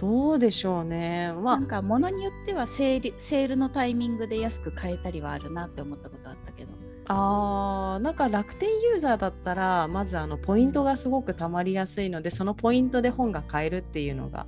[0.00, 1.32] どうでしょうね。
[1.32, 6.70] まなんか物によってはセールセールのタイミングで安く買えたりはあるなって思ったことあったけど。
[7.12, 14.46] あなんか楽天ユーザーだったらまずあのポイントがすごくたまりやすいのでそのポイントで本が買えるっていうのが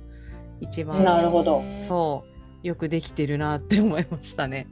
[0.63, 1.03] 一番。
[1.03, 1.61] なるほど。
[1.79, 2.23] そ
[2.63, 2.67] う。
[2.67, 4.67] よくできてるなって思いましたね。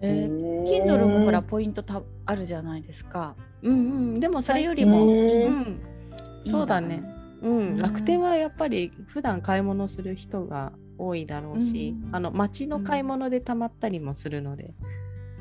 [0.00, 3.36] えー、Kindle もほらポイントたあるじゃないですか。
[3.62, 3.76] うんう
[4.16, 4.20] ん。
[4.20, 5.80] でもそれよりもうん。
[6.46, 7.02] そうだね。
[7.42, 7.78] うん、うん。
[7.78, 12.16] 楽天はやっぱり普段買い物する人が多いだろうし、うん。
[12.16, 14.74] あの街の買い物でたまったりもするので、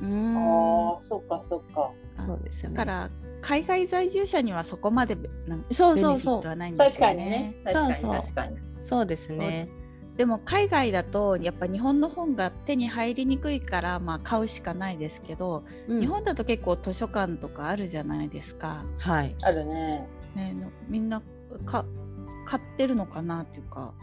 [0.02, 0.38] うーん。
[0.38, 1.92] ああそっかそっか。
[2.18, 2.78] そうですよね。
[2.78, 3.10] だから
[3.42, 5.16] 海外在住者にはそこまで
[5.48, 6.40] なんそうそうそう。
[6.40, 7.56] ットはないんですよ確かにねね。
[7.64, 8.22] 確かにそうそう。
[8.22, 9.68] 確かにそうですね。
[10.18, 18.84] でも海外だとやっぱ日本の本が手に入りにくいからまあ買うしかないですけど、うん日本だと結構図書館とかあるじゃないですか。
[19.00, 19.36] はい。
[19.44, 21.22] あるねね、のみんな
[21.66, 21.86] か
[22.46, 23.94] 買ってるのかなっていうか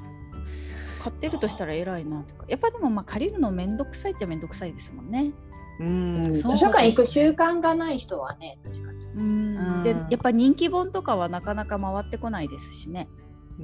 [1.03, 5.33] 買ってるとしたら偉いなとかやっぱでもまあ借りるのめんどくさいっちゃめんどくさいですもんね。
[5.81, 13.09] うん図そう書館行く習慣がない人はね確かにうんでうんやっぱ人気本とかはなかなか回ってこないですしね。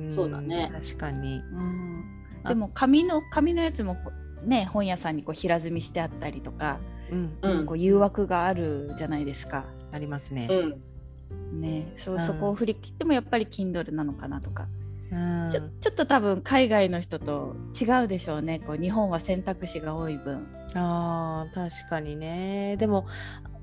[0.02, 0.70] んそうだね。
[0.72, 1.37] 確かに。
[1.38, 2.04] うん、
[2.42, 4.11] あでも紙の紙のやつもほ
[4.46, 6.78] ね本屋さんにこう平積みしてあったりとか、
[7.11, 9.64] うん、うんこう誘惑があるじゃないですか。
[9.92, 10.48] ありますね。
[10.50, 11.61] うん。
[11.61, 12.26] ね、そううん。
[12.26, 14.66] そこを振り切ってもやっぱり Kindle なのかなとか、
[15.12, 15.50] うん。
[15.52, 18.61] ちょちょっと多分海外の人と違うでしょうね。
[18.66, 20.46] こう日本は選択肢が多い分。
[20.74, 22.76] あー確かにね。
[22.78, 23.07] でも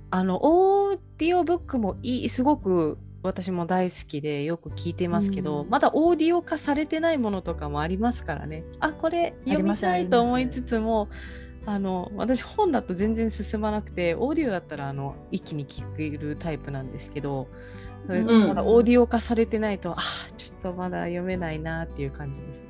[0.09, 5.69] あのオーディオブックもいいすごく私も大好きでよく聞いてますけど、うん。
[5.69, 8.63] まだオーディオ化されてないものとかもありますからね。
[8.79, 11.10] あこれ読みたいと思いつつも
[11.65, 17.47] あの私本だと全然進まなくてオーディオだったらあの一気に聞けるタイプなんですけど、
[18.07, 18.47] うん。
[18.47, 22.60] まだオーディオ化されてないとあーちょっとまだ読めないなっていう感じです。
[22.60, 22.65] ね。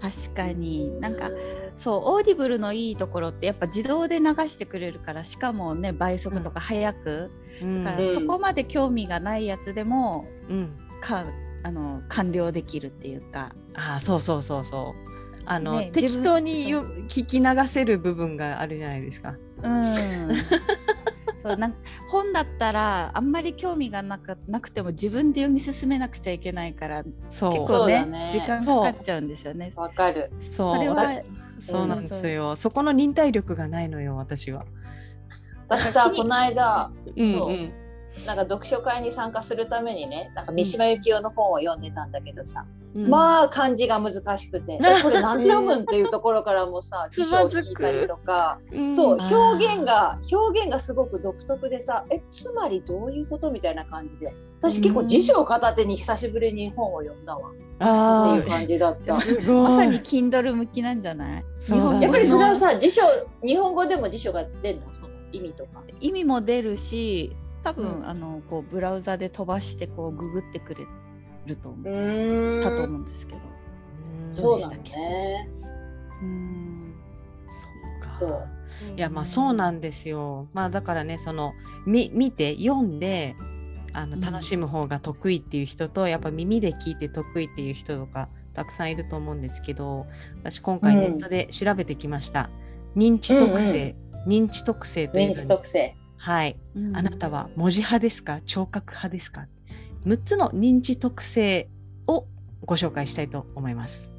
[0.00, 1.00] 確かに。
[1.00, 1.30] なんか
[1.76, 7.84] そうオーディブルのいいところってやっぱ自動で流してくれるからしかもね倍速とか早く、うん。
[7.84, 10.70] だからそこまで興味がないやつでもうん。
[11.00, 11.26] か
[11.62, 13.52] あの完了できるっていうか。
[13.74, 15.42] ああそうそうそうそう。
[15.44, 19.34] あの、ね適当によ聞き流せる部分があるじゃないですか。
[19.62, 19.92] うん。
[21.44, 21.74] そうなん
[22.08, 27.52] 本だったらあんまり興味がなかなくても自分で読み進めなくちゃいけないからそう。
[27.52, 28.30] 結構そうだね。
[28.30, 29.72] ね時間かかっちゃうんですよね。
[29.76, 30.30] わかる。
[30.50, 30.74] そう。
[30.74, 31.22] それは私
[31.60, 34.64] そうなんですよ、そこの忍耐力がないのよ私は。
[35.68, 37.52] 私さこの間うんそう。
[37.52, 37.72] ん
[38.24, 42.64] なんか読書会に参加するためにねなんか三島由紀夫の本を読んでたんだけどさ、
[42.94, 43.08] うん。
[43.08, 48.94] まあ漢字が難しくて、え これなんて読むんっていうところからもさ 辞書を聞いたりとか、うん。
[48.94, 57.50] そう表現が表現がすごく独特でさえつまりどういうことみたいな感じで私結構辞書を片手に久しぶりに本を読んだわ。
[57.50, 59.14] っていう感じだった。
[59.14, 61.44] まさに Kindle 向きなんじゃない？
[62.00, 63.02] やっぱりそれはさ辞書
[63.46, 65.82] 日本語でも辞書が出るのその意味とか。
[66.00, 68.08] 意味も出るし多分、うん。
[68.08, 70.86] あのこうブラウザで飛ばしてこうググってくれ
[71.46, 73.38] ると思う、ーたと思うんですけど。
[74.24, 74.32] うん。
[74.32, 75.50] そうでしたっね。
[76.22, 76.94] うん。
[77.50, 77.68] そ
[78.00, 78.08] うか。
[78.08, 78.48] そう。
[78.96, 80.48] いやまあそうなんですよ。
[80.52, 81.52] まあだからねその
[81.86, 83.36] み見て読んで
[83.96, 90.06] あのうん楽しむ方が得意っていう人と、やっぱ耳で聞いて得意っていう人とかたくさんいると思うんですけど
[90.42, 91.00] 私今回うん。
[91.00, 92.50] ネットで調べてきました。
[92.96, 93.94] 認知特性、
[94.26, 95.94] 認知特性というの認に知特性。
[96.16, 96.96] はい、うん。
[96.96, 98.40] あなたは文字派ですか？
[98.42, 99.46] 聴覚派ですか
[100.04, 101.68] ？6つの認知特性
[102.06, 102.26] を
[102.64, 104.12] ご紹介したいと思います。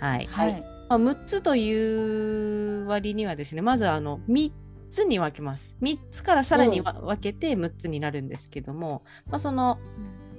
[0.00, 0.28] はい。
[0.30, 4.52] はい、まあ、6つという割にはですねまずあの3
[4.92, 5.76] つに分けます。
[5.82, 9.78] 3つからさらにわ分けて6つになるんですけども、まあ、その、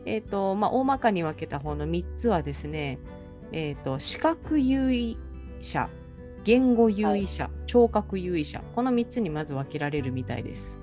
[0.06, 3.00] えーとまあ、大まかに分けた方の3つはですね、
[3.52, 5.18] えー、と視覚優位
[5.60, 5.90] 者
[6.44, 10.82] 言語優位者、聴覚優位者この3つにまず分けられるみたいです。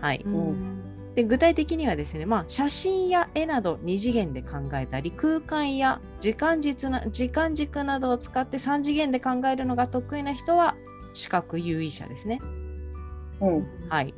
[0.00, 1.14] はい、うん。
[1.14, 10.76] で具体的にはですね、まあ、写真や絵など2次元で考えたり空間や時間軸な時間軸などを使って3次元で考えるのが得意な人は
[11.14, 12.40] 視覚優位者ですね。
[13.40, 13.66] うん。
[13.88, 14.14] はい、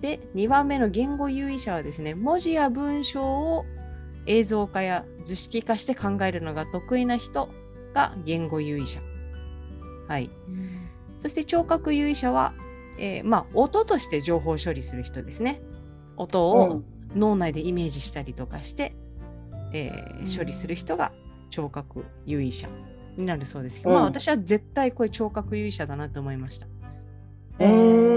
[0.00, 3.64] で2番目の言語優位者はですね文字や文章を
[4.26, 7.48] 映像化や図式化して考えるのが得意な人
[7.94, 9.00] が言語優位者。
[10.08, 10.30] はい、
[11.18, 12.54] そして聴覚優位者は、
[12.98, 15.60] えーまあ、音として情報処理する人ですね。
[16.16, 16.82] 音を
[17.14, 18.94] 脳内でイメージしたりとかして、
[19.72, 21.12] えーうん処理する人が
[21.50, 22.68] 聴覚優位者
[23.16, 26.66] になるそうですけど、うんまあ私は絶対これ聴覚優位者だなと思いました。
[27.60, 28.15] うー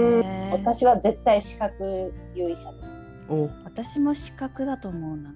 [0.50, 2.98] 私は絶対視覚優位者です。
[3.28, 3.48] お。
[3.64, 5.34] 私も視覚だと思うな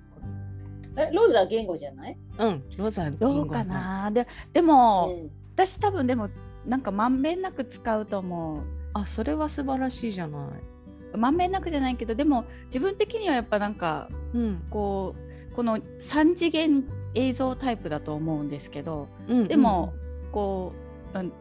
[0.97, 2.17] えローズは言語じゃない？
[2.39, 4.11] うん、ロザーどうかな？
[4.11, 5.31] ででも、うん。
[5.55, 6.29] 私多分でも
[6.65, 8.63] なんかまんべんなく使うと思う。
[8.93, 11.19] あ、それは素晴らしいじゃない。
[11.19, 15.15] まんべんなくじゃないけどでも自分的にはやっぱなんかうん、こ
[15.53, 19.93] うこの3次元映像タイプだと思うんですけどうん、でも、
[20.33, 20.73] こ
[21.13, 21.33] うなん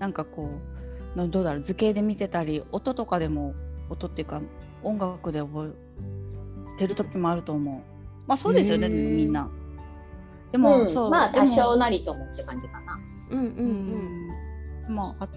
[0.00, 0.73] なんかこう
[1.14, 1.62] などうだろう？
[1.62, 3.54] 図形で見てたり音とかでも
[3.88, 4.42] 音っていうか
[4.82, 5.74] 音楽で覚
[6.76, 7.82] えてる時もあると思う。
[8.26, 9.48] まあそうですよねみんな。
[10.52, 10.88] でも、うん。
[10.88, 12.98] そうまあ多少なりともって感じかな。
[13.30, 13.48] うん、うん、う
[14.88, 14.92] うん。
[14.92, 15.28] んまああ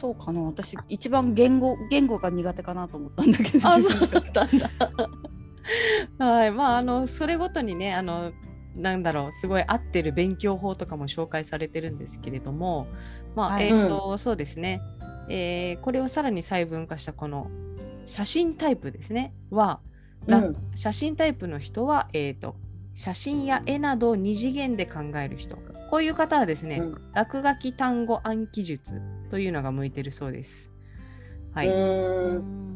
[0.00, 0.40] そうかな。
[0.42, 3.68] 私一番言語言語が苦手かなと思ったんだけど。
[3.68, 4.70] あ、そうだったんだ。
[6.18, 8.32] はい、まあ、あの、それごとにね、あの。
[8.76, 12.86] なんだろうすごい合ってる勉強法とかも紹介されてるんですけれども、
[13.34, 13.66] まあはい。
[13.66, 14.80] えっ、と、そうですね、
[15.30, 17.50] えーこれをさらに細分化したこの
[18.06, 19.80] 写真タイプですねは、
[20.26, 22.56] らうん写真タイプの人は、えー、と
[22.94, 25.56] 写真や絵などを二次元で考える人
[25.90, 30.72] こういう方はですね、うん落書き単語暗記術というのが向いてるそうです。
[31.52, 31.66] はい、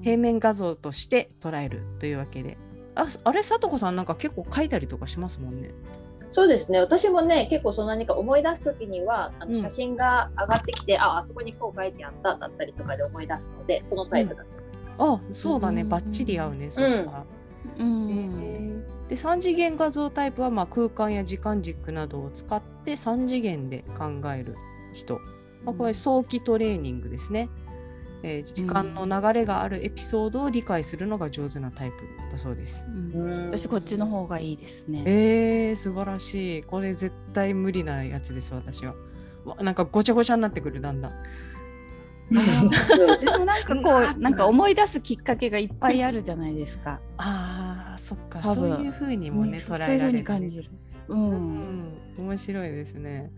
[0.02, 2.58] 平面画像として捉えるというわけで。
[2.96, 5.70] ああれ、さとこさんなんか結構書いたりとかしますもんね。
[6.34, 6.80] そうですね。
[6.80, 9.52] 私もね結構その何か思い出す時にはあうん。
[9.52, 15.02] の写真が上がってきて、ああそこにこう書いてあっただったりとかで思い出すのでこのタイプだと思います。
[15.04, 15.88] あ、そうだね、うん。
[15.90, 17.24] バッチリ合うね、そうしたら。
[17.78, 18.84] うん。
[19.08, 24.56] で3次元画像タイプはまあ空間や時間軸などを使って3次元で考える
[24.92, 25.20] 人、
[25.64, 27.48] まあ、これ早期トレーニングですね、
[28.26, 31.96] えー時間の流れがあるエピソードを理解するのが上手なタイプ
[32.32, 32.86] だそうです。
[32.88, 35.02] うんうん私こっちの方がいいですね。
[35.04, 38.94] えー、素晴らしいこれ絶対無理なやつです私は。
[39.44, 41.12] わなんかごちゃごちゃになってくるだんだん。
[42.30, 47.00] でもなんかこうなんか思い出すきっかけがいっぱいあるじゃないですか。
[47.18, 50.18] あーそっか多分そういう風にもね捉そういう風えられる、ね。
[50.20, 50.70] に感じる。
[51.08, 51.14] う。
[51.14, 53.30] うんん、面白いですね。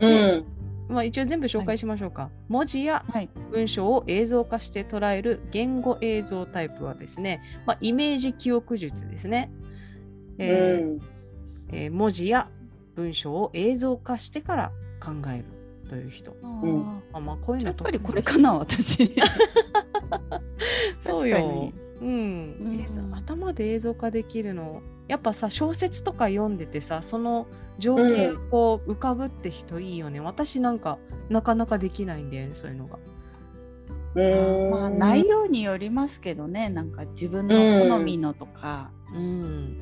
[0.00, 0.44] うん
[0.88, 2.30] まあ、一応全部紹介しましょうか。
[2.48, 3.28] 文字やはい。
[3.50, 9.50] 文章を映像化して捉える言語映像タイプはですね、まあ、イメージ記憶術ですね、
[10.38, 11.00] えーうん
[11.70, 12.48] えー文字や
[12.94, 15.44] 文章を映像化してから考える
[15.88, 16.32] という人。
[16.32, 19.14] んあまあ、こういうのやっぱりこれかな私。
[21.00, 21.72] そうよ。
[22.00, 27.46] うんうん頭で映像化できるのやっぱさ小説とか読んでてさその
[27.78, 32.98] 情景がこう浮かぶって人いいよね、私なんかなかなかできないんだよねそういうのが。
[34.16, 39.80] うんまあ内容によりますけどねなんか自分の好みのとか、うん、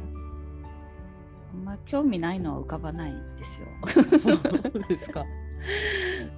[1.53, 3.67] あんま興味ないのは浮かばないですよ。
[4.19, 5.27] そうですか。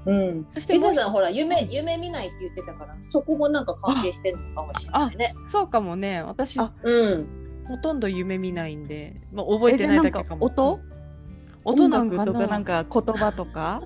[0.06, 0.46] うん。
[0.50, 5.34] そしてリサさんほら夢夢見ないって言ってたからそこもなんか関係してるのかもしれないね。
[5.44, 6.22] そうかもね。
[6.22, 7.26] 私あうん。
[7.66, 10.44] ほとんど夢見ないんで、まあ、覚えてないだけかも。
[10.44, 10.80] 音？
[11.64, 13.82] 音なんか音楽とかななんか言葉とか？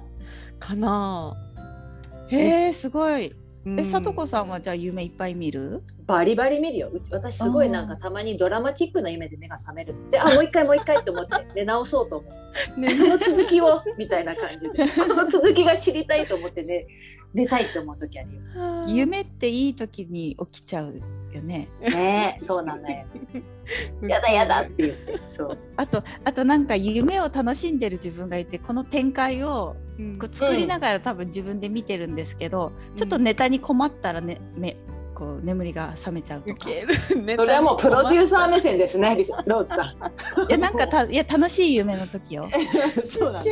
[0.58, 1.34] かな。
[2.30, 3.34] へえすごい。
[3.68, 5.82] うんえさとこさんはじゃあ夢いっぱい見る？
[6.06, 6.88] バリバリ見るよ。
[6.92, 9.94] うち私すごいなんかたまにドラマチックな夢で目が覚める。
[10.10, 12.28] で、あ もう一回もう一回と思って寝直そうと思
[12.76, 12.80] う。
[12.80, 16.86] ね その続きをみたいな感じで、 この続きが知りたいと思ってね
[17.34, 18.40] 寝たいって思う時あるよ。
[18.88, 20.94] 夢っていい時に起きちゃう
[21.32, 21.68] よね。
[21.80, 23.06] ねえ、そうなんだよ。
[24.08, 25.58] やだやだって言って、そう。
[25.76, 29.87] あとあとなんか夢を楽しんでる自分がいてこの展開をうん
[30.18, 34.76] こう作りながら多分自分で見てるんですけど、ちょっとネタに困ったらね、め
[35.18, 36.70] こう眠りが覚めちゃうとか。
[37.36, 40.48] それはもうプロデューサー目線ですね、ローズさん。
[40.48, 42.48] いやなんかたいや楽しい夢の時よ。
[43.04, 43.46] そうなの。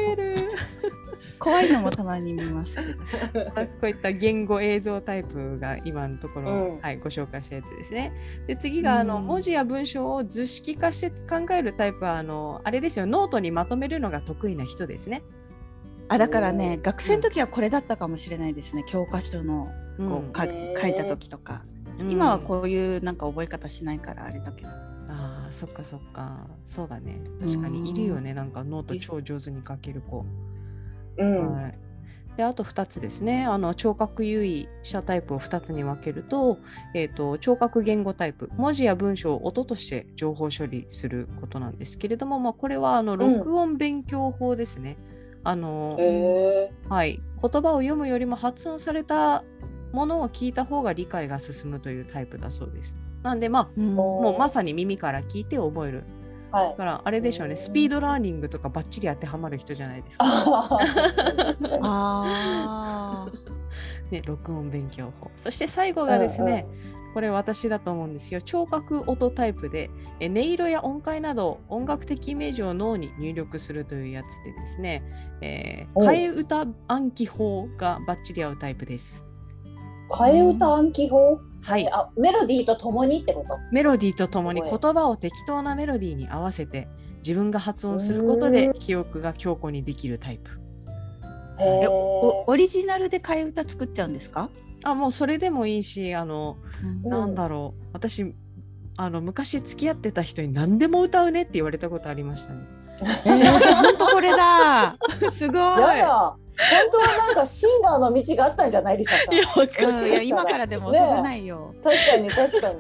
[1.38, 2.76] 怖いのもたまに見ます
[3.32, 3.51] けど。
[3.55, 8.12] あこういった言語映像タイプが今のところ、うんはい、ご紹介したやつですね。
[8.47, 15.22] で次があの、うん文字や文章を図式化して考えるタイプはあのあれですよノートにまとめるのが得意な人ですね。
[16.09, 21.64] あだからね学生の時はこれだったかもしれないですね教科書のこうかへー書いた時とか。
[21.98, 22.11] うん。
[22.11, 24.68] 今はこういうなんか覚え方しないからあれだけど。
[24.68, 26.46] ああそっかそっか。
[26.64, 27.20] そうだね。
[27.40, 30.24] 確かにいるよねなんかノート超上手に書ける子。
[31.18, 31.54] うん。
[31.54, 31.78] はい、
[32.36, 33.46] であと2つですね。
[33.46, 36.59] あの聴覚優位者タイプを2つに分けると,、
[36.94, 38.50] えー、と聴覚言語タイプ。
[38.57, 44.96] 文字や文章を音として情報処理することなんですけれども、まあ、これはあの録音勉強法ですね。
[45.47, 46.72] あのへえ。
[46.88, 49.44] はい、言葉を読むよりも発音された
[49.92, 52.97] ものを聞いた方が理解が進むというタイプだそうです。
[53.22, 56.05] なんでまあももうまさに耳から聞いて覚える。
[56.51, 56.76] はいだ。
[56.76, 60.24] からあれでしょうねうんスピードラーニングとかバッチリ当てはまる人じゃないですか。
[61.82, 63.28] あ
[64.11, 66.66] ね、録音勉強法そして最後がですね、
[67.16, 69.88] これ私だと思うんですよ聴覚音タイプで
[70.20, 75.02] え音色や音階など音楽的イメージを脳に入力するというやつでですね、
[75.40, 79.24] えーお替え歌暗記法がバッチリ合うタイプです。
[80.10, 81.40] 替え歌暗記法？
[81.62, 83.56] はい、あ、メロディーとともにってこと？
[83.72, 86.86] メロディーとともに言葉を適当なメロディーに合わせて
[87.22, 90.50] 自分が発音することで記憶が強固にできるタイプ。
[91.60, 94.50] えオリジナルで替え歌作っちゃうんですか、
[94.85, 96.57] あもうそれでもいいしあの
[97.05, 98.35] うんなんだろう私
[98.99, 102.61] あの昔付き合ってた人に何でも歌うねって言われたことありましたね。
[103.27, 104.97] えー、本当これだ
[105.37, 105.59] すごい。
[105.59, 106.37] 本当は
[107.18, 109.35] なんかシンガーの道があったんじゃないリサさん。
[109.35, 109.61] いやう
[110.03, 111.74] んいや今からでも遅くないよ。
[111.85, 112.77] 確かに確かに。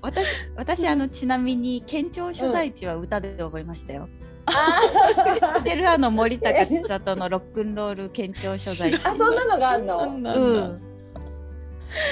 [0.00, 0.26] 私
[0.56, 4.08] 私あのちなみに県庁所在地は歌で覚えましたよ。
[4.46, 4.52] あ
[5.56, 5.88] 知ってる？
[5.90, 8.96] あの森高千里のロックンロール県庁所在地。
[8.96, 9.98] ーあ、そんなのがあんの？
[10.04, 10.80] うん。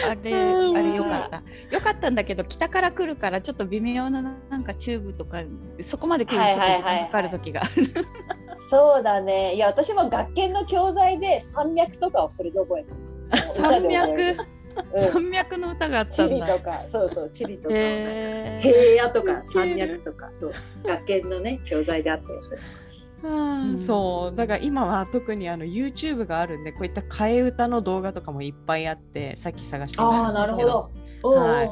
[0.08, 1.42] あれ うんあれよかった。
[1.76, 5.42] よかったんだけど北から来るからちょっと微妙ななんかチューブとか
[5.86, 7.92] そこまで来るのちょっと時間かかる時がある。
[8.70, 9.54] そうだね。
[9.54, 12.88] いや、私も学研の教材で山脈とかをそれで覚える。
[13.60, 14.36] 山脈。
[15.12, 16.46] 山脈の歌があったんだ。
[16.46, 17.74] とか、そうそう、チリとか。
[17.74, 20.52] 平野とか山脈とか、そう。
[20.84, 22.42] 学研のね、教材であったよ。
[22.42, 22.60] それ
[23.22, 23.28] う
[23.74, 23.78] ん。
[23.78, 24.36] そう。
[24.36, 30.82] だから今は特にあの YouTube があるんでこういった替え歌の動画とかもいっぱいあってさっき探してみたああ、んですけなる
[31.22, 31.30] ほど。
[31.40, 31.62] は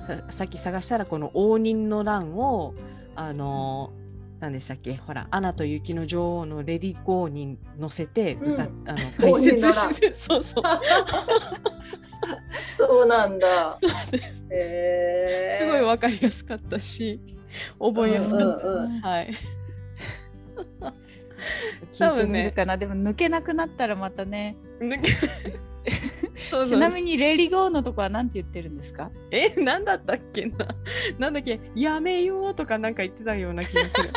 [0.00, 0.06] い。
[0.06, 2.74] ささっき探したらこの応仁の乱を
[3.16, 3.92] あの
[4.40, 4.96] 何でしたっけ？
[4.96, 8.84] ほら「アナと雪の女王」のレリゴーに乗せて歌、うん。
[8.86, 10.64] あの 解説して そうそう。
[12.76, 13.78] そうなんだ。
[14.50, 15.64] へー。
[15.64, 17.18] すごいわかりやすかったし
[17.78, 18.40] 覚えやすかっ
[19.02, 19.32] た、はい
[21.92, 24.56] 聞いてみるかな、でも抜けなくなったらまたね。
[24.80, 25.12] 抜け
[26.50, 26.66] そうそう。
[26.66, 29.10] ちなみにレイリゴーのとこはなんて言ってるんですか？
[29.30, 30.66] えなんだったっけな。
[31.18, 31.60] なんだっけ。
[31.74, 34.10] やめようとかなんか言ってたような気がする。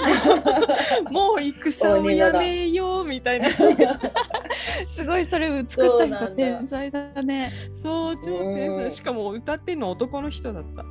[1.11, 3.49] もう戦をやめようみたいな。
[4.87, 7.51] すごいそれ作った人天才だね。
[7.83, 8.81] そう超天うん。
[8.83, 10.85] 才しかも歌ってんの男の人だった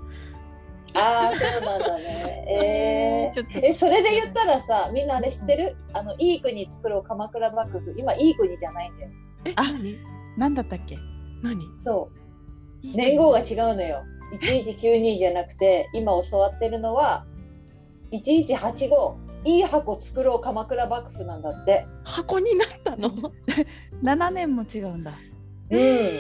[0.97, 2.45] ああ、そうなんだね。
[3.31, 7.95] えちょっとー、え、それで言ったらさ、みんなあれ知ってる、あの、いい国作ろう鎌倉幕府。
[7.99, 9.11] 今、いい国じゃないんだよ。
[9.45, 9.99] えあ何？
[10.37, 10.97] なんだったっけ？
[11.43, 11.61] 何？
[11.79, 12.87] そう。
[12.97, 14.05] 年号が違うのよ。
[14.43, 17.25] 1192じゃなくて、今教わってるのは、
[18.13, 19.27] 1185。
[19.45, 21.87] いい箱作ろう鎌倉幕府なんだって。
[22.03, 23.11] 箱になったの？
[24.03, 25.13] 七年も違うんだ。
[25.71, 26.11] うん。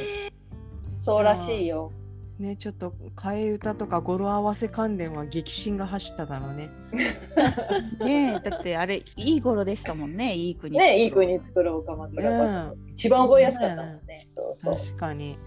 [0.96, 1.90] そうらしいよ。
[2.38, 6.70] ねちょっと替え歌とか語呂合わせ関連は激震が走っただろうね。
[8.04, 12.90] ねえだってあれいい頃でしたもんねいい国ねいい国作ろうかまた、うん。
[12.90, 14.22] 一番覚えやすかったもんね。
[14.26, 14.76] そうそう。
[14.76, 15.38] 確かに。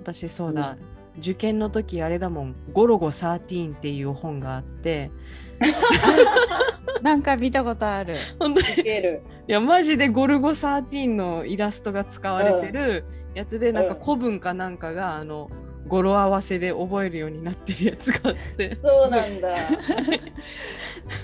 [0.00, 0.78] 私そうだ、
[1.18, 5.10] 受験の時あれだもん「ゴロゴ13」っていう本があって。
[7.02, 8.16] なんか見たことある。
[8.38, 8.66] 本当に。
[8.66, 14.00] いやマジでゴルゴ13のイラストが使われてるやつで、なんかうん。
[14.02, 15.50] 古文かなんかがあの
[15.88, 19.54] 語呂合わせで覚えるようになってるやつがあってそうなんだ。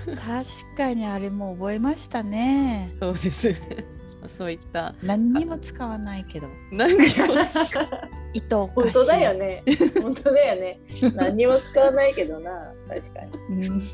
[0.07, 3.55] 確かにあれも覚えましたねそうです
[4.27, 7.05] そういった何にも使わないけどなんか
[8.35, 9.63] 糸おかしい本当だよね。
[10.03, 10.81] 本当だよね。
[11.15, 12.73] 何にも使わないけどな。
[12.89, 13.67] 確かに。
[13.67, 13.91] うんい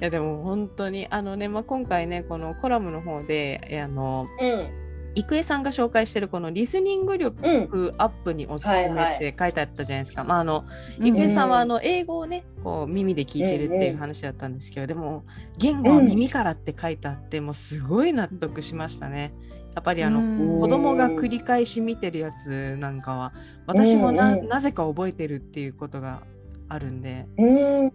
[0.00, 4.81] やでも本当にあのね、まあ、今回ねこのコラムの方でえあのうん。
[5.14, 7.94] 郁恵さんが紹介してるこのリスニング力うん。
[7.98, 10.24] アップにおすすめはいって書いてあったじゃないですか。
[10.24, 10.64] まああの
[10.98, 11.06] うん。
[11.06, 15.24] 郁恵さんはあの英語をねこう耳で聞いてるっていう話だったんですけど、でも
[15.58, 19.34] 言語は耳からって書いてあってもうすごい納得しましたね。
[19.74, 20.60] やっぱりあの、うん。
[20.60, 23.32] 子供が繰り返し見てるやつなんかは
[23.66, 24.48] 私もな,、うんうん。
[24.48, 26.22] なぜか覚えてるっていうことが
[26.68, 27.26] あるんで。
[27.38, 27.92] うん。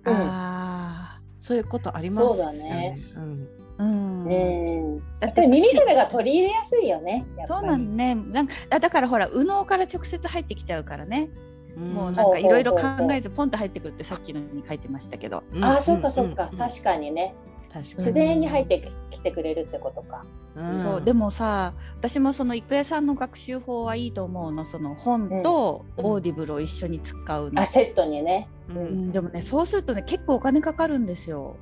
[1.39, 2.99] そういうことありますよそうだね。
[3.15, 3.23] うん。
[3.23, 4.23] ーうん。
[4.25, 4.99] うん。
[5.19, 7.25] だやっぱり耳からが取り入れやすいよね。
[7.47, 8.15] そうなんね。
[8.15, 11.29] なんかあだからほら右脳から直接入ってきちゃうからね、
[11.77, 16.49] もううんなんかいろいろ考えずポンと入ってくるってさっきのに書いてましたけど、ああ、そっかそっか。
[16.51, 16.57] うん。
[16.57, 17.35] 確かにね。
[17.71, 17.83] 確かに。
[17.83, 20.25] 自然に入ってきてくれるってことか。
[20.55, 20.81] うん。
[20.81, 24.65] そうでもさ私もその郁恵さんの学習法はいいと思うの。
[24.65, 26.05] その本とうん。
[26.05, 28.47] オーディブルを一緒に使うの、あ、セットにね。
[28.69, 28.79] ううん。
[28.79, 31.57] うん、でもねそうするとね結構お金かかるんですよ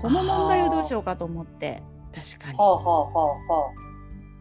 [0.00, 1.82] この問題をどうしようかと思って。
[2.14, 2.58] 確かに。
[2.58, 3.72] はあはあはあは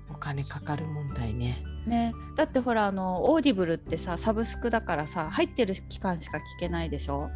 [0.10, 1.64] お金かかる問題ね。
[1.86, 2.14] ね。
[2.36, 7.30] だってほらあのオーディブルってさサブスクだからさ入ってる期間しか聞けないでしょ？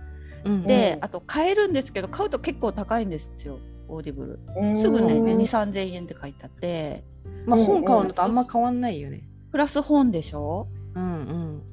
[0.46, 0.64] うん。
[0.64, 1.06] で、うん。
[1.06, 4.40] あと買えるんですけど買うと結構高いんですよオーディブル。
[4.50, 4.82] あ。
[4.82, 5.38] すぐね、うん。
[5.38, 7.04] 2、3000円って書いてあって、
[7.46, 9.24] まあうん本買うのとあんま変わんないよね。
[9.52, 10.68] プラス本でしょ？
[10.96, 11.64] うんうん。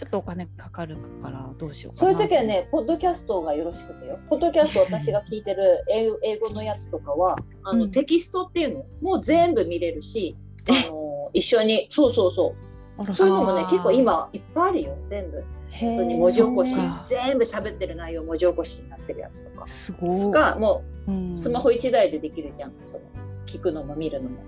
[0.00, 1.94] ちょっとお金かかるからどうしよう。
[1.94, 4.18] そういう時はね、ポッドキャストがよろしくてよ。
[4.30, 10.38] ポッドキャスト私が聞いてる 英英語のやつとかは、あの、うんテキストっていうのもう全部見れるし、
[10.70, 12.54] あの一緒に、そうそうそ
[13.06, 13.14] う。
[13.14, 15.44] そういうのもね結構今いっぱいあるよ、全部。
[15.68, 19.68] へ本当に文字起こし全部喋ってる内容文字起こしになってるやつとか。
[19.68, 20.30] すごい。
[20.30, 22.72] が、もうんうスマホ1台でできるじゃん。
[22.84, 23.00] その
[23.44, 24.38] 聞くのも見るのも。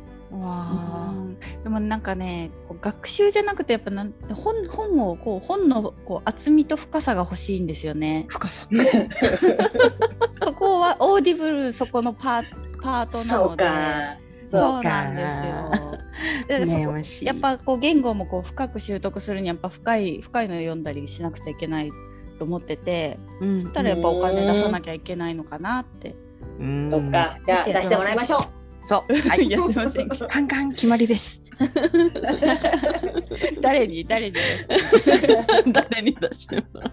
[0.41, 8.33] わうんでもなんかねこう学習じゃなくてやっぱなん本本をこう本のこう厚みと深さが欲しいんですよねあ。。
[8.33, 8.66] 深さ。
[10.43, 12.45] そこはオーディブルそこのパー
[12.83, 13.64] パートなので。
[14.43, 15.99] そそううなんですよ。
[16.49, 21.91] でそこ悩ましいやっぱこう言語もこう深く習得するにはやっぱ深い深いのを読んだりしなくちゃいけない
[22.39, 26.14] と思ってて、うんそしたらやっぱお金出さなきゃいけないのかなって。
[26.59, 27.39] うんそっか。
[27.45, 28.61] じゃあ出してもらいましょう。
[28.89, 29.14] そう。
[29.28, 30.09] はいいやすいません。
[30.09, 31.43] カンカン決まりです。
[33.61, 34.37] 誰に誰に
[35.66, 36.93] 誰に出してもらう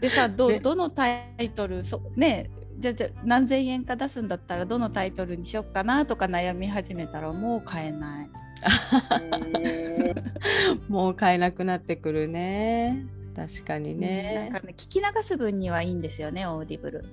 [0.00, 1.08] でさど,、ねどのタ
[1.38, 1.82] イトル？
[1.84, 8.30] そねじゃあじゃあ何千円か出すんだったらどのタイトルにしよっかなとか悩み始めたらもう買えない。
[10.88, 13.06] もう買えなくなってくるね。
[13.34, 14.50] 確かになんね。
[14.52, 17.04] かね聞き流す分にはいいんですよね Audible。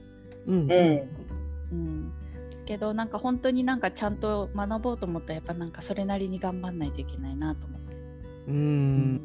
[0.46, 1.02] うんうん。
[1.72, 2.12] うん、
[2.68, 7.96] けどなんか本当になんかちゃんと学ぼうと思ったらやっぱなんかそれなりに頑張んないといけないなと思って。
[8.48, 9.22] うん。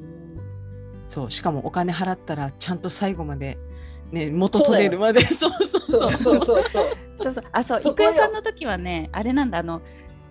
[1.08, 1.30] そう。
[1.30, 3.58] しかもお金払ったらちゃんと最後まで
[4.12, 5.20] ね元取れるまで。
[5.26, 6.18] そうそうそそうう。
[6.18, 6.96] そうそうそう。
[7.22, 9.82] そうそうあそう郁恵さんの時はねあれなんだあの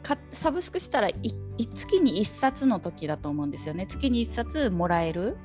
[0.04, 1.16] かサブスクしたらい
[1.58, 5.38] い月に1冊の時だと思うんですよね月に1冊もらえる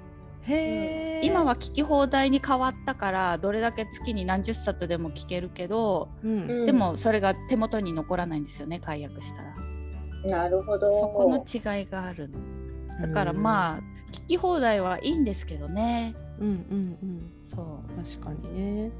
[0.47, 1.21] へえ。
[1.23, 6.67] 今は聞き放題に変わったからどれだけ月に何十冊でも聞けるけど、うん。
[6.67, 9.55] でもそれが手元に残らないんですよね解約したら
[10.39, 11.01] なるほど。
[11.01, 12.39] そこの違いがあるの
[13.01, 13.81] だからまあ
[14.13, 17.33] 聞き放題はいいんですけどねうんうんうん。
[17.45, 18.91] そう確かにね。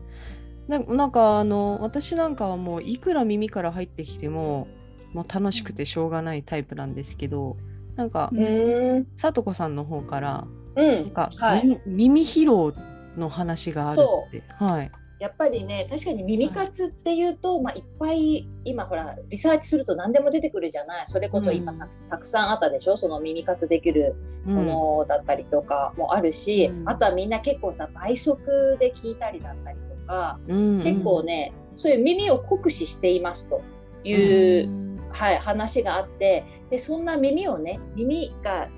[0.69, 4.67] ななんかあの私なんかはもういくら耳から入ってきても
[5.15, 7.57] もう楽しくてしょうがないタイプなんですけど
[7.95, 9.07] なんかううん。
[9.17, 11.07] さとこさんの方からうなん。
[11.07, 11.11] ん。
[11.11, 11.67] か、はい。
[11.67, 12.73] 耳耳疲労
[13.17, 14.43] の話があるって。
[14.59, 14.93] はい。
[15.19, 21.07] やっぱりね確かに耳活っていうと、まあ、いっぱい今ほらリサーチすると何でも出てくるじゃない。
[21.09, 21.79] それこそ今うん。
[21.79, 22.99] たく,、たくさんあったでしょ？
[22.99, 24.15] その耳活できる
[24.47, 24.55] うん。
[24.57, 26.89] ものだったりとかもあるし、うん。
[26.89, 33.63] あとはみんな結構さ倍速で聞いたりだったりとか、うん結構ねそういう耳を酷使していますと
[34.05, 34.87] いう、うん。
[35.13, 38.71] はい、話があってでそんな耳をね耳がい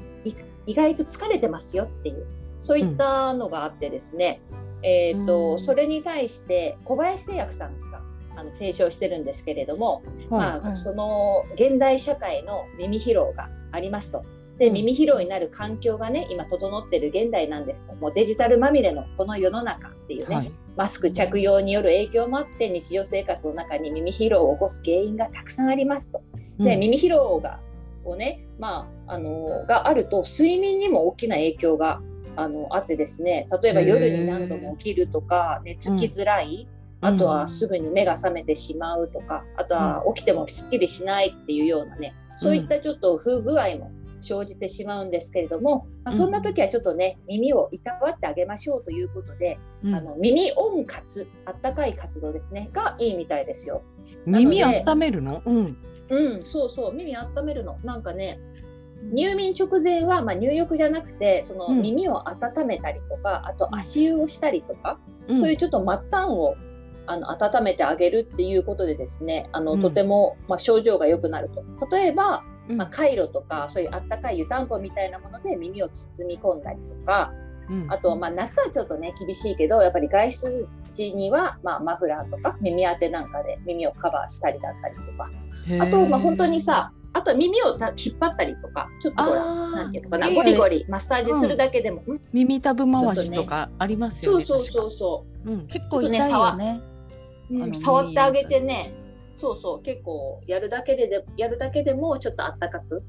[0.68, 2.26] 意外と疲れてますよっていう
[2.58, 4.40] そういったのがあってですね、
[4.82, 8.02] えーと、うん、それに対して小林製薬さんが
[8.36, 14.24] あの提唱してるんですけれども、はい、まあ、その現代社会の耳疲労がありますと。
[14.58, 17.94] で耳疲労になる環境がね今整ってる現代なんですと。
[17.94, 26.20] もうデジタルまみれのこの世の中っていうね、はい、マスク着用による影響もあって日常生活の中に耳疲労を起こす原因がたくさんありますと。
[26.58, 27.60] で、耳疲労が
[28.04, 32.00] をね、まあ、あのがあると睡眠にも大きな影響が
[32.36, 33.48] あのあってですね。
[33.62, 36.68] 例えば夜に何度も起きるとか寝つきづらい、
[37.02, 43.90] うん、あとはすぐに目が覚めてしまうとかあとは起きてもすっきりしないっていうようなねそういったちょっと不具合も
[44.20, 53.82] 生じてしまうんですけれども、まあ、そんな時はちょっとね、耳をいたわってあげましょうということで、うん、あの耳温活あったかい活動ですねがいいみたいですよ。
[54.26, 55.76] 耳温めるの、うん、
[56.11, 57.78] うん、そうそう耳温めるの。
[57.84, 58.40] なんかね
[59.12, 66.57] 入眠直前は、まあ、入浴じゃなくてその耳を温めたりとか、うん、あと足湯をしたりとか、うん、そういうちょっと末端を
[67.07, 71.64] あの温めてあげるっていうことでですねあの、うん、とても、まあ、症状が良くなると。
[71.90, 77.32] 例えば、まあ、カイロとかそういうあったかい湯たんぽみたいなもので耳を包み込んだりとか、
[77.88, 85.30] あと、まあ、夏はちょっとね厳しいけどやっぱり外出時には、まあ、マフラーとか耳当てなんかで耳をカバーしたりだったりとか。
[85.80, 94.44] あと、まあ、本当にさあと耳を引っ張ったりとかちょっとほらなんていうのかなゴリゴリマッサージするだけでも、うん、耳たぶ回しとかありますよね。
[94.44, 96.18] そうそうそうそう、うん、結構ね、
[97.50, 98.92] うん、触ってあげてね
[99.36, 103.02] そうそう結構やるだけでやるだけでもちょっとあったかく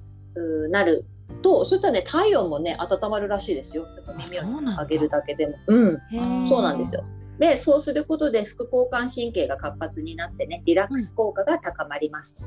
[0.70, 1.06] なる
[1.42, 3.84] とそういったね体温もね温まるらしいですよ。
[3.84, 5.56] ちょっと耳を上げるだけでも。
[5.68, 7.04] うん、そうなんですよ。
[7.40, 12.46] でそうすることで副交感神経が活発になってねリラックス効果が高まりますと。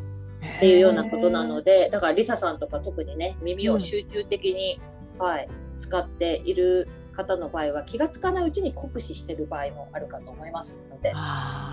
[0.57, 4.80] っていうようなことなのでだからリサさんとか特にね耳を集中的に、
[5.14, 11.12] うん、はい、使っている方の場合は気が付かないうちに酷使してる場合もあるかと思いますので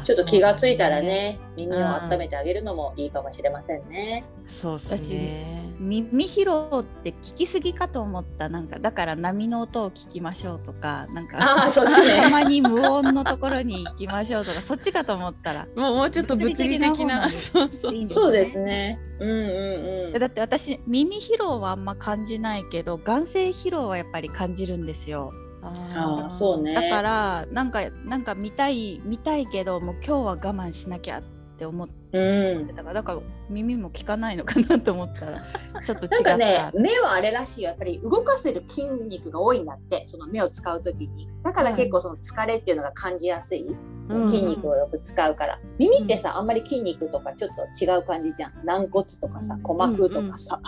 [0.04, 4.26] ちょっと気が付いたらね、ね、耳を温めてあげるのもいいかもしれませんね。
[4.48, 8.50] そうっすね耳疲労って聞きすぎかと思った。
[8.50, 15.68] なんかだから波の音を聞きましょうとかなんかあ そっち、ね、たまに無音のところに行きましょうとかそっちかと思ったら。
[15.76, 19.00] もうもうちょっと物理的な そうそう、そうですね。
[19.20, 25.32] うんうんうん、だって私耳疲労はあんま感じないけど眼性疲労はやっぱり感じるんですよ。
[25.62, 26.74] ああそうね。
[26.74, 31.24] だからなんかなんか見たい見たいけどもう今日は我慢しなきゃっ
[31.58, 32.20] て思ってう
[32.64, 35.44] ん、だからだから耳も聞かないのかなと思ったら
[35.86, 36.16] ちょっと違った。
[36.16, 37.64] なんかね目はあれらしい。
[37.64, 41.30] よやっぱり動かせる筋肉が多いんだってその目を使う時に。
[41.44, 48.54] だから結構その疲れっていうのが感じやすい、その筋肉をよく使うから、耳ってさあんまり筋肉とかちょっと違う感じじゃん。
[48.66, 50.60] 軟骨とかさ鼓膜とかさ、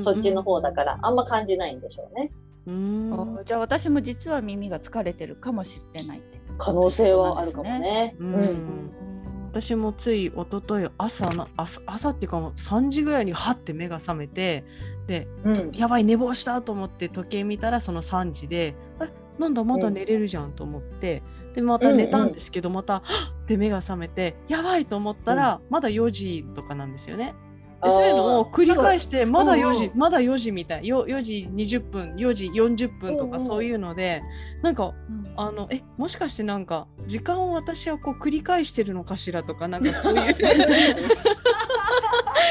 [0.00, 2.30] そっちの方だからあんま感じないんでしょうね。
[2.66, 3.42] うん。
[3.44, 6.40] じゃあ私も実は耳が疲れてるかもしれないって。
[6.58, 8.14] 可能性はあるかもね。
[8.18, 9.19] うん、うん
[9.50, 14.64] 私もつい一昨日朝の朝朝っていうかもう3時ぐらいにはって目が覚めて
[15.08, 19.08] で、うん、やばい寝坊したと思って時計見たらその3時でえ
[19.40, 23.02] なんだまだ寝れるじゃんと思って、うん、でまた寝たんですけど、または
[23.42, 27.34] って目が覚めてやばいと思ったら、まだ4時とかなんですよね。
[27.82, 34.22] でそういうのを繰り返してまだ4時まだ4時みたい 4, 4時20分4時40分とかそういうので
[34.62, 34.92] なんか、
[35.36, 40.34] あのえもしかしてなんか時間を私はこう繰り返してるのかしらとかなんかそういう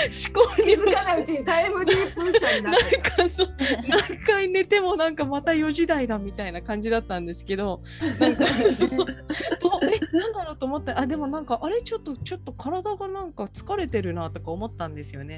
[0.10, 3.56] 思考に気づかないうちにタイムリープ者になってなんかそう
[3.88, 7.82] 何回寝てもなんかまた4時台だみたいな感じだったんですけど
[8.20, 8.90] なんか そう
[9.84, 15.38] えなんだろうと思ってあでもなんかあれちょっとちょっと体がなんか疲れてるなとか思ったんですよね。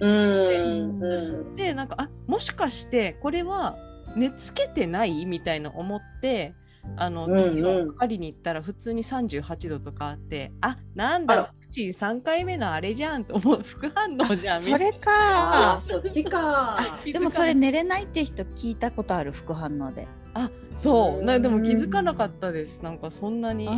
[1.55, 3.75] ででなんかあもしかしてこれは
[4.15, 5.25] 寝つけてない？
[5.25, 6.53] みたいな思って
[6.97, 13.61] あの、時を測りに行ったら普通に38度とかあって、あなんだワクチン3回目のあれじゃんと思う。
[13.63, 15.77] 副反応じゃんそれか。
[15.79, 16.99] そっちか。
[17.03, 21.23] でもそれ寝れないって人聞いたことある副反応であそう。
[21.23, 22.81] なでも気づかなかったです。
[22.81, 23.69] なんかそんなに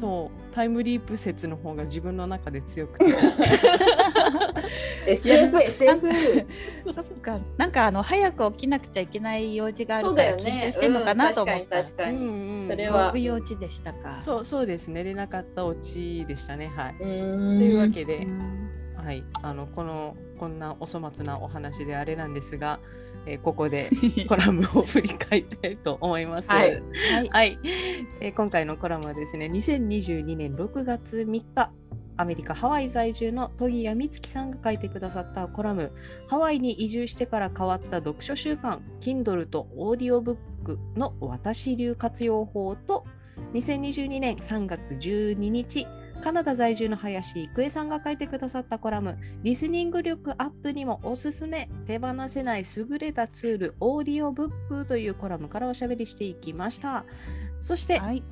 [0.00, 0.54] そう。
[0.54, 3.06] タイムリープ説の方が自分の中で強くて。
[5.06, 6.46] SF SF
[6.84, 13.16] そっかなんかあの早く起きなくちゃいけない用事があるから緊張してんのかなと思った、確かにうんうん、それは。
[13.16, 14.14] 用事でしたか。
[14.16, 16.70] そうそうです寝れなかったオチでしたね。
[16.76, 16.94] はい。
[16.98, 18.26] というわけで
[18.94, 19.24] はい。
[19.42, 22.78] あのこのこんなお粗末なお話であれなんですが
[23.26, 23.90] えー、ここで
[24.28, 26.50] コラムを振り返りたいと思います。
[26.50, 27.58] はい、はい、はい、
[28.20, 31.70] えー、今回のコラムはですね、2022年6月3日
[32.16, 35.92] アメリカ・ハワイ在住の戸木谷美月さんが書いてくださったコラム。
[36.28, 43.06] ハワイに移住してから変わった読書習慣 Kindle とオーディオブックの私流活用法と
[43.52, 45.86] 2022年3月12日
[46.20, 57.04] カナダ在住の林郁恵さんが書いてくださったコラムリスニング力アップにもおすすめ手放せない優れたツールオーディオブックというコラムからおしゃべりしていきました
[57.58, 58.22] そして、はい。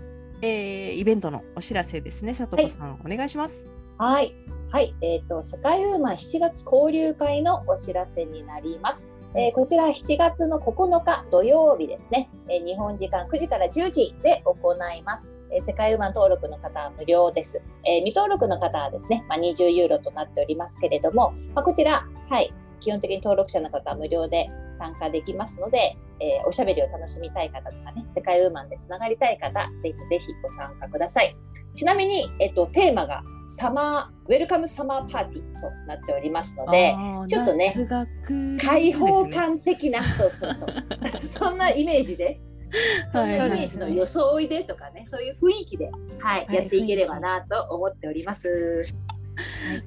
[0.40, 4.32] えーイベントのお知らせですねさとこさん、お願いしますはい。
[4.70, 4.94] はい。
[5.00, 9.10] えっ、と、世界ウーマン7月交流会のお知らせになります。
[9.34, 15.32] えーこちら7月の9日土曜日ですね、えー日本時間9時から10時で行います。
[15.50, 17.62] えー世界ウーマン登録の方は無料です。
[17.84, 31.36] えー未登録の方はですね、まあ、20ユーロとなっておりますけれども、まあ、こちら、はい、基本的に登録者の方は無料で参加できますので、えーおしゃべりを楽しみたい方とかね、世界ウーマンでつながりたい方、ぜひぜひご参加ください。
[31.74, 36.94] ちなみに、えっと、テーマがサマー、ウェルカムサマーパーティーとなっておりますので、
[37.28, 40.68] ちょっとね夏が来る開放感的な、そうそうそう。
[41.26, 42.40] そんなイメージで、
[43.12, 45.90] そんなイメージの装いでとかね、そういう雰囲気で、
[46.20, 48.86] はい、はいやっていければなと思っております。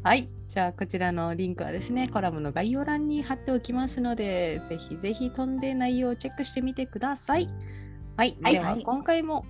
[0.03, 7.49] はい、じゃあこちらのリンクはですね、コラムの概要欄に貼っておきますので、ぜひぜひ飛んで内容をチェックしてみてください。
[8.17, 9.45] はい、はいでははい今回も、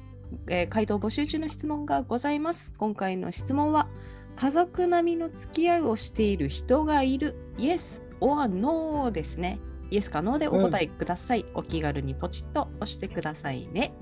[0.47, 2.73] えー回答募集中の質問がございます。
[2.77, 3.87] 今回の質問は、
[4.35, 9.59] 家族並みの付き合いをしている人がいる Yes or No ですね。
[9.91, 11.45] イエスかノーでお答えください。
[11.53, 13.93] お気軽にポチッと押してくださいね。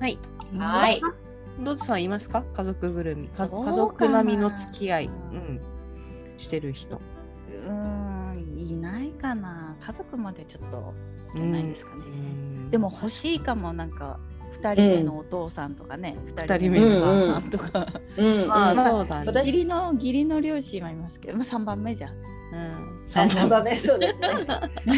[0.00, 0.18] はい。
[0.56, 1.00] はい。
[1.60, 2.44] ローズさんいますか？
[2.54, 5.60] 家族ぐるみ家族並みの付き合い、うん、
[6.36, 6.96] してる人。
[6.96, 9.76] うーん、いないかな。
[9.80, 10.94] 家族までちょっと
[11.34, 12.02] いけないですかね。
[12.06, 14.18] うんでも欲しいかも、なんか。
[14.52, 17.86] 二人目のお父さんとかね、二、人目目のお母さんとか、
[18.16, 19.26] うん、まあ、うんまあそうだね。
[19.26, 22.12] 私義理の義理の両親はいますけど、まあ三番目じゃん。
[22.12, 24.28] うん、あそうだね、 そうですね。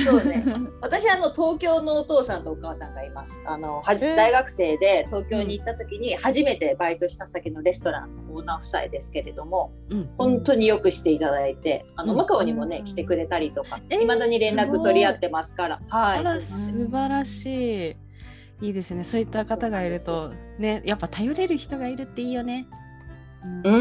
[0.05, 0.45] そうね。
[0.81, 3.43] 私あの東京のお父さんとお母さんがいます。
[3.47, 16.19] あのはじえー大学生で東京に行った時に初めてバイトした先のレストランのオーナー夫妻ですけれども、うん本当によくしていただいて、あのうんマカオにもね、うん来てくれたりとか、えー未だに連絡取り合ってますから、はい。
[16.21, 17.97] あらそうなんです素晴らしい。
[18.63, 19.05] いいですね。
[19.05, 22.67] そういった方がいるそと、ね、やっぱ頼れる人がいるっていいよね。
[23.65, 23.75] うん